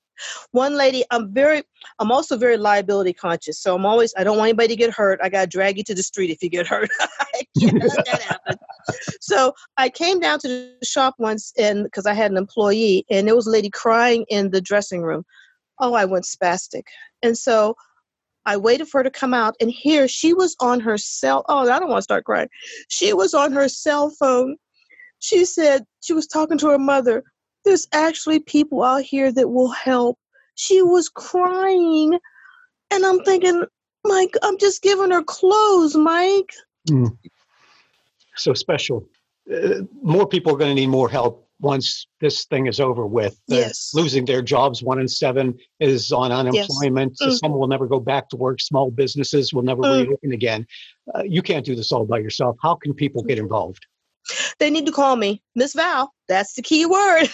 One 0.51 0.75
lady, 0.75 1.03
I'm 1.11 1.31
very, 1.33 1.63
I'm 1.99 2.11
also 2.11 2.37
very 2.37 2.57
liability 2.57 3.13
conscious. 3.13 3.59
So 3.59 3.75
I'm 3.75 3.85
always, 3.85 4.13
I 4.17 4.23
don't 4.23 4.37
want 4.37 4.49
anybody 4.49 4.69
to 4.69 4.75
get 4.75 4.91
hurt. 4.91 5.19
I 5.21 5.29
got 5.29 5.41
to 5.41 5.47
drag 5.47 5.77
you 5.77 5.83
to 5.85 5.95
the 5.95 6.03
street 6.03 6.31
if 6.31 6.41
you 6.41 6.49
get 6.49 6.65
hurt. 6.65 6.89
I 6.99 7.43
can't 7.59 7.83
let 7.83 8.05
that 8.05 8.21
happen. 8.23 8.57
So 9.21 9.53
I 9.77 9.89
came 9.89 10.19
down 10.19 10.39
to 10.39 10.47
the 10.47 10.85
shop 10.85 11.15
once 11.19 11.53
and 11.57 11.83
because 11.83 12.05
I 12.05 12.13
had 12.13 12.31
an 12.31 12.37
employee 12.37 13.05
and 13.09 13.27
there 13.27 13.35
was 13.35 13.47
a 13.47 13.51
lady 13.51 13.69
crying 13.69 14.25
in 14.29 14.51
the 14.51 14.61
dressing 14.61 15.01
room. 15.01 15.23
Oh, 15.79 15.93
I 15.93 16.05
went 16.05 16.25
spastic. 16.25 16.83
And 17.21 17.37
so 17.37 17.75
I 18.47 18.57
waited 18.57 18.87
for 18.87 18.99
her 18.99 19.03
to 19.03 19.11
come 19.11 19.35
out 19.35 19.55
and 19.61 19.69
here 19.69 20.07
she 20.07 20.33
was 20.33 20.55
on 20.59 20.79
her 20.79 20.97
cell. 20.97 21.45
Oh, 21.47 21.69
I 21.69 21.79
don't 21.79 21.89
want 21.89 21.99
to 21.99 22.03
start 22.03 22.25
crying. 22.25 22.49
She 22.89 23.13
was 23.13 23.35
on 23.35 23.51
her 23.51 23.69
cell 23.69 24.09
phone. 24.09 24.55
She 25.19 25.45
said 25.45 25.85
she 26.01 26.13
was 26.13 26.25
talking 26.25 26.57
to 26.59 26.69
her 26.69 26.79
mother 26.79 27.23
there's 27.67 27.87
actually 27.91 28.39
people 28.39 28.81
out 28.81 29.03
here 29.03 29.31
that 29.31 29.49
will 29.49 29.69
help. 29.69 30.17
She 30.55 30.81
was 30.81 31.09
crying. 31.09 32.17
And 32.89 33.05
I'm 33.05 33.19
thinking, 33.23 33.63
Mike, 34.05 34.35
I'm 34.41 34.57
just 34.57 34.81
giving 34.81 35.11
her 35.11 35.23
clothes, 35.23 35.95
Mike. 35.95 36.53
Mm. 36.89 37.17
So 38.35 38.53
special. 38.53 39.07
Uh, 39.53 39.81
more 40.01 40.27
people 40.27 40.53
are 40.53 40.57
going 40.57 40.75
to 40.75 40.81
need 40.81 40.87
more 40.87 41.09
help 41.09 41.46
once 41.59 42.07
this 42.21 42.45
thing 42.45 42.67
is 42.67 42.79
over 42.79 43.05
with. 43.05 43.39
yes. 43.47 43.91
Losing 43.93 44.25
their 44.25 44.41
jobs, 44.41 44.83
one 44.83 44.99
in 44.99 45.07
seven 45.07 45.57
is 45.79 46.11
on 46.11 46.31
unemployment. 46.31 47.15
Yes. 47.19 47.35
Mm. 47.35 47.39
Some 47.39 47.51
will 47.53 47.67
never 47.67 47.87
go 47.87 47.99
back 47.99 48.29
to 48.29 48.37
work. 48.37 48.61
Small 48.61 48.91
businesses 48.91 49.53
will 49.53 49.63
never 49.63 49.81
mm. 49.81 50.07
reopen 50.07 50.33
again. 50.33 50.67
Uh, 51.13 51.23
you 51.23 51.41
can't 51.41 51.65
do 51.65 51.75
this 51.75 51.91
all 51.91 52.05
by 52.05 52.19
yourself. 52.19 52.57
How 52.61 52.75
can 52.75 52.93
people 52.93 53.23
get 53.23 53.39
involved? 53.39 53.85
They 54.59 54.69
need 54.69 54.85
to 54.87 54.91
call 54.91 55.15
me 55.15 55.41
Miss 55.55 55.73
Val. 55.73 56.13
That's 56.27 56.53
the 56.53 56.61
key 56.61 56.85
word. 56.85 57.29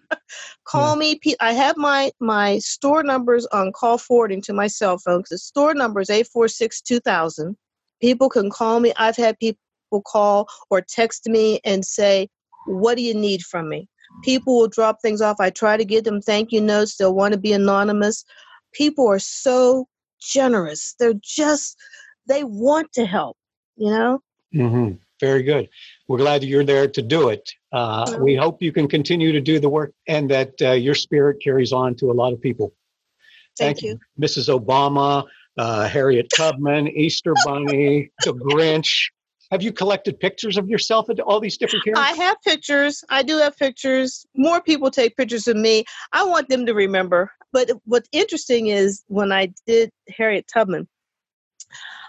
call 0.64 0.94
yeah. 0.94 1.16
me. 1.22 1.36
I 1.38 1.52
have 1.52 1.76
my 1.76 2.10
my 2.18 2.58
store 2.58 3.02
numbers 3.02 3.46
on 3.46 3.72
call 3.72 3.98
forwarding 3.98 4.40
to 4.42 4.52
my 4.52 4.66
cell 4.66 4.98
phone. 4.98 5.22
The 5.28 5.38
store 5.38 5.74
number 5.74 6.00
is 6.00 6.08
eight 6.10 6.28
four 6.28 6.48
six 6.48 6.80
two 6.80 7.00
thousand. 7.00 7.56
People 8.00 8.30
can 8.30 8.48
call 8.48 8.80
me. 8.80 8.92
I've 8.96 9.16
had 9.16 9.38
people 9.38 9.58
call 10.06 10.48
or 10.70 10.80
text 10.80 11.28
me 11.28 11.60
and 11.64 11.84
say, 11.84 12.28
"What 12.66 12.96
do 12.96 13.02
you 13.02 13.14
need 13.14 13.42
from 13.42 13.68
me?" 13.68 13.88
People 14.22 14.58
will 14.58 14.68
drop 14.68 15.00
things 15.00 15.20
off. 15.20 15.36
I 15.40 15.50
try 15.50 15.76
to 15.76 15.84
give 15.84 16.04
them 16.04 16.20
thank 16.20 16.52
you 16.52 16.60
notes. 16.60 16.96
They'll 16.96 17.14
want 17.14 17.32
to 17.32 17.38
be 17.38 17.52
anonymous. 17.52 18.24
People 18.72 19.06
are 19.08 19.18
so 19.18 19.86
generous. 20.20 20.94
They're 20.98 21.14
just 21.22 21.76
they 22.26 22.44
want 22.44 22.92
to 22.94 23.06
help. 23.06 23.36
You 23.76 23.90
know. 23.90 24.22
Mm-hmm. 24.54 24.96
Very 25.20 25.42
good. 25.42 25.68
We're 26.08 26.18
glad 26.18 26.42
you're 26.42 26.64
there 26.64 26.88
to 26.88 27.02
do 27.02 27.28
it. 27.28 27.48
Uh, 27.72 28.16
we 28.20 28.34
hope 28.34 28.62
you 28.62 28.72
can 28.72 28.88
continue 28.88 29.32
to 29.32 29.40
do 29.40 29.60
the 29.60 29.68
work 29.68 29.92
and 30.08 30.30
that 30.30 30.54
uh, 30.62 30.72
your 30.72 30.94
spirit 30.94 31.42
carries 31.42 31.72
on 31.72 31.94
to 31.96 32.10
a 32.10 32.14
lot 32.14 32.32
of 32.32 32.40
people. 32.40 32.72
Thank, 33.58 33.78
Thank 33.78 33.82
you. 33.82 33.98
you. 34.16 34.26
Mrs. 34.26 34.48
Obama, 34.48 35.26
uh, 35.58 35.86
Harriet 35.88 36.28
Tubman, 36.34 36.88
Easter 36.88 37.34
Bunny, 37.44 38.10
the 38.24 38.32
Grinch. 38.32 39.10
Have 39.50 39.62
you 39.62 39.72
collected 39.72 40.20
pictures 40.20 40.56
of 40.56 40.68
yourself 40.68 41.10
at 41.10 41.18
all 41.18 41.40
these 41.40 41.56
different 41.56 41.84
characters? 41.84 42.06
I 42.06 42.12
have 42.22 42.36
pictures. 42.42 43.02
I 43.10 43.22
do 43.22 43.38
have 43.38 43.56
pictures. 43.56 44.24
More 44.36 44.60
people 44.60 44.90
take 44.90 45.16
pictures 45.16 45.48
of 45.48 45.56
me. 45.56 45.84
I 46.12 46.24
want 46.24 46.48
them 46.48 46.66
to 46.66 46.74
remember. 46.74 47.32
But 47.52 47.70
what's 47.84 48.08
interesting 48.12 48.68
is 48.68 49.02
when 49.08 49.32
I 49.32 49.52
did 49.66 49.90
Harriet 50.08 50.46
Tubman, 50.46 50.86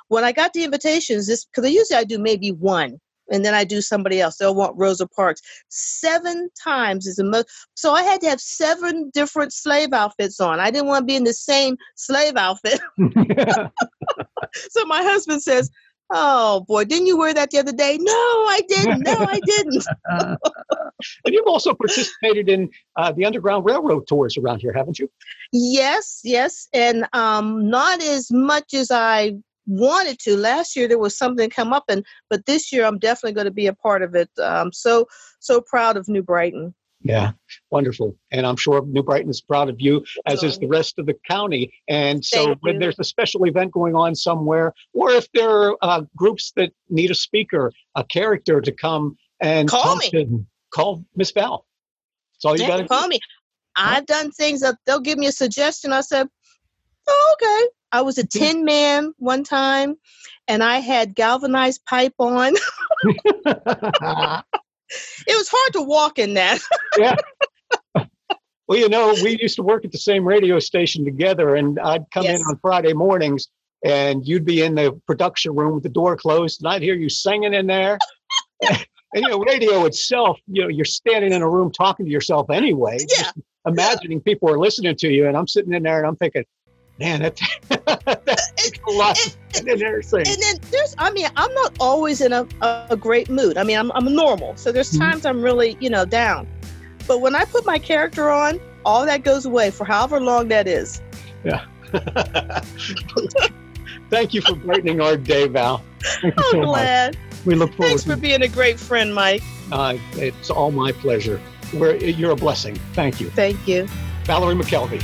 when 0.07 0.23
I 0.23 0.33
got 0.33 0.53
the 0.53 0.63
invitations, 0.63 1.25
this 1.27 1.45
because 1.45 1.69
usually 1.71 1.97
I 1.97 2.03
do 2.03 2.19
maybe 2.19 2.51
one, 2.51 2.99
and 3.31 3.43
then 3.43 3.55
I 3.55 3.63
do 3.63 3.81
somebody 3.81 4.21
else. 4.21 4.37
They'll 4.37 4.53
want 4.53 4.77
Rosa 4.77 5.07
Parks. 5.07 5.41
Seven 5.69 6.49
times 6.63 7.07
is 7.07 7.15
the 7.15 7.23
most. 7.23 7.47
So 7.73 7.93
I 7.93 8.03
had 8.03 8.21
to 8.21 8.29
have 8.29 8.41
seven 8.41 9.09
different 9.15 9.51
slave 9.51 9.93
outfits 9.93 10.39
on. 10.39 10.59
I 10.59 10.69
didn't 10.69 10.87
want 10.87 11.03
to 11.03 11.05
be 11.05 11.15
in 11.15 11.23
the 11.23 11.33
same 11.33 11.77
slave 11.95 12.35
outfit. 12.35 12.81
so 14.53 14.85
my 14.85 15.01
husband 15.01 15.41
says, 15.41 15.71
Oh 16.13 16.65
boy, 16.67 16.83
didn't 16.85 17.07
you 17.07 17.17
wear 17.17 17.33
that 17.33 17.51
the 17.51 17.59
other 17.59 17.71
day? 17.71 17.97
No, 17.99 18.13
I 18.13 18.61
didn't. 18.67 19.03
No, 19.03 19.25
I 19.25 19.39
didn't. 19.45 19.85
and 20.09 21.33
you've 21.33 21.47
also 21.47 21.73
participated 21.73 22.49
in 22.49 22.69
uh, 22.97 23.11
the 23.11 23.25
Underground 23.25 23.65
Railroad 23.65 24.07
tours 24.07 24.37
around 24.37 24.59
here, 24.59 24.73
haven't 24.73 24.99
you? 24.99 25.09
Yes, 25.53 26.19
yes, 26.23 26.67
and 26.73 27.07
um, 27.13 27.69
not 27.69 28.01
as 28.01 28.29
much 28.29 28.73
as 28.73 28.91
I 28.91 29.35
wanted 29.67 30.19
to. 30.19 30.35
Last 30.35 30.75
year 30.75 30.87
there 30.87 30.99
was 30.99 31.17
something 31.17 31.49
come 31.49 31.71
up, 31.71 31.85
and 31.87 32.05
but 32.29 32.45
this 32.45 32.73
year 32.73 32.85
I'm 32.85 32.99
definitely 32.99 33.33
going 33.33 33.45
to 33.45 33.51
be 33.51 33.67
a 33.67 33.73
part 33.73 34.03
of 34.03 34.13
it. 34.15 34.29
I'm 34.37 34.73
so 34.73 35.07
so 35.39 35.61
proud 35.61 35.95
of 35.95 36.09
New 36.09 36.23
Brighton. 36.23 36.73
Yeah, 37.03 37.31
wonderful. 37.71 38.15
And 38.31 38.45
I'm 38.45 38.57
sure 38.57 38.85
New 38.85 39.01
Brighton 39.01 39.29
is 39.29 39.41
proud 39.41 39.69
of 39.69 39.79
you, 39.79 40.05
as 40.25 40.43
is 40.43 40.59
the 40.59 40.67
rest 40.67 40.99
of 40.99 41.07
the 41.07 41.15
county. 41.27 41.73
And 41.87 42.23
so, 42.23 42.45
Thank 42.45 42.57
when 42.61 42.73
you. 42.75 42.79
there's 42.79 42.99
a 42.99 43.03
special 43.03 43.45
event 43.45 43.71
going 43.71 43.95
on 43.95 44.13
somewhere, 44.13 44.73
or 44.93 45.11
if 45.11 45.27
there 45.33 45.49
are 45.49 45.77
uh, 45.81 46.01
groups 46.15 46.53
that 46.57 46.71
need 46.89 47.09
a 47.09 47.15
speaker, 47.15 47.71
a 47.95 48.03
character 48.03 48.61
to 48.61 48.71
come 48.71 49.17
and 49.39 49.67
call 49.67 49.95
me, 49.95 50.09
to, 50.11 50.45
call 50.71 51.03
Miss 51.15 51.31
Val. 51.31 51.65
That's 52.35 52.45
all 52.45 52.59
you 52.59 52.67
got 52.67 52.77
to 52.77 52.87
call 52.87 53.07
me. 53.07 53.19
I've 53.75 54.05
done 54.05 54.31
things 54.31 54.61
that 54.61 54.75
they'll 54.85 54.99
give 54.99 55.17
me 55.17 55.27
a 55.27 55.31
suggestion. 55.31 55.93
I 55.93 56.01
said, 56.01 56.27
oh, 57.07 57.35
okay. 57.41 57.69
I 57.93 58.01
was 58.01 58.17
a 58.17 58.25
tin 58.25 58.63
man 58.63 59.13
one 59.17 59.43
time, 59.43 59.95
and 60.47 60.63
I 60.63 60.79
had 60.79 61.15
galvanized 61.15 61.83
pipe 61.85 62.13
on. 62.19 62.53
it 65.27 65.37
was 65.37 65.47
hard 65.49 65.73
to 65.73 65.81
walk 65.81 66.19
in 66.19 66.33
that. 66.35 66.59
yeah. 66.97 67.15
Well, 68.67 68.79
you 68.79 68.87
know, 68.87 69.13
we 69.21 69.37
used 69.41 69.57
to 69.57 69.63
work 69.63 69.83
at 69.83 69.91
the 69.91 69.97
same 69.97 70.25
radio 70.25 70.59
station 70.59 71.03
together, 71.03 71.55
and 71.55 71.77
I'd 71.79 72.05
come 72.13 72.23
yes. 72.23 72.39
in 72.39 72.45
on 72.45 72.57
Friday 72.61 72.93
mornings, 72.93 73.49
and 73.83 74.25
you'd 74.25 74.45
be 74.45 74.61
in 74.61 74.75
the 74.75 74.99
production 75.05 75.55
room 75.55 75.73
with 75.73 75.83
the 75.83 75.89
door 75.89 76.15
closed, 76.15 76.61
and 76.61 76.71
I'd 76.71 76.81
hear 76.81 76.95
you 76.95 77.09
singing 77.09 77.53
in 77.53 77.67
there. 77.67 77.97
and 78.69 78.85
you 79.13 79.27
know, 79.27 79.39
radio 79.39 79.85
itself, 79.85 80.39
you 80.47 80.61
know, 80.61 80.69
you're 80.69 80.85
standing 80.85 81.33
in 81.33 81.41
a 81.41 81.49
room 81.49 81.71
talking 81.71 82.05
to 82.05 82.11
yourself 82.11 82.49
anyway. 82.49 82.97
Yeah. 83.19 83.31
imagining 83.65 84.19
yeah. 84.19 84.23
people 84.33 84.49
are 84.49 84.57
listening 84.57 84.95
to 84.95 85.09
you, 85.09 85.27
and 85.27 85.35
I'm 85.35 85.47
sitting 85.47 85.73
in 85.73 85.83
there 85.83 85.97
and 85.97 86.07
I'm 86.07 86.15
thinking, 86.15 86.45
man, 87.01 87.21
that, 87.21 87.41
that's 88.25 88.79
a 88.87 88.91
lot. 88.91 89.17
And, 89.57 89.67
and, 89.81 89.81
and 89.81 90.41
then 90.41 90.55
there's, 90.69 90.95
I 90.97 91.11
mean, 91.11 91.27
I'm 91.35 91.53
not 91.53 91.75
always 91.79 92.21
in 92.21 92.31
a, 92.31 92.47
a 92.61 92.95
great 92.95 93.29
mood. 93.29 93.57
I 93.57 93.63
mean, 93.63 93.77
I'm, 93.77 93.91
I'm 93.93 94.13
normal. 94.15 94.55
So 94.55 94.71
there's 94.71 94.91
mm-hmm. 94.91 95.01
times 95.01 95.19
mm-hmm. 95.19 95.27
I'm 95.27 95.41
really, 95.41 95.77
you 95.79 95.89
know, 95.89 96.05
down. 96.05 96.47
But 97.07 97.21
when 97.21 97.35
I 97.35 97.45
put 97.45 97.65
my 97.65 97.79
character 97.79 98.29
on, 98.29 98.59
all 98.85 99.05
that 99.05 99.23
goes 99.23 99.45
away 99.45 99.71
for 99.71 99.85
however 99.85 100.21
long 100.21 100.47
that 100.49 100.67
is. 100.67 101.01
Yeah. 101.43 101.65
Thank 104.09 104.33
you 104.33 104.41
for 104.41 104.55
brightening 104.55 105.01
our 105.01 105.17
day, 105.17 105.47
Val. 105.47 105.83
I'm 106.23 106.33
so 106.51 106.61
glad. 106.61 107.15
Much. 107.15 107.45
We 107.45 107.55
look 107.55 107.73
forward. 107.73 107.83
To 107.83 107.89
Thanks 107.89 108.03
for 108.03 108.15
being 108.15 108.43
a 108.43 108.47
great 108.47 108.79
friend, 108.79 109.15
Mike. 109.15 109.41
Uh, 109.71 109.97
it's 110.13 110.49
all 110.49 110.71
my 110.71 110.91
pleasure. 110.91 111.39
where 111.71 111.95
you're 111.95 112.31
a 112.31 112.35
blessing. 112.35 112.75
Thank 112.93 113.19
you. 113.19 113.29
Thank 113.31 113.67
you. 113.67 113.87
Valerie 114.25 114.55
McKelvey. 114.55 115.01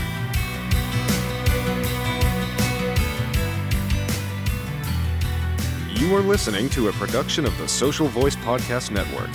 You 6.07 6.15
are 6.15 6.21
listening 6.21 6.69
to 6.69 6.87
a 6.87 6.93
production 6.93 7.45
of 7.45 7.57
the 7.57 7.67
Social 7.67 8.07
Voice 8.07 8.37
Podcast 8.37 8.91
Network. 8.91 9.29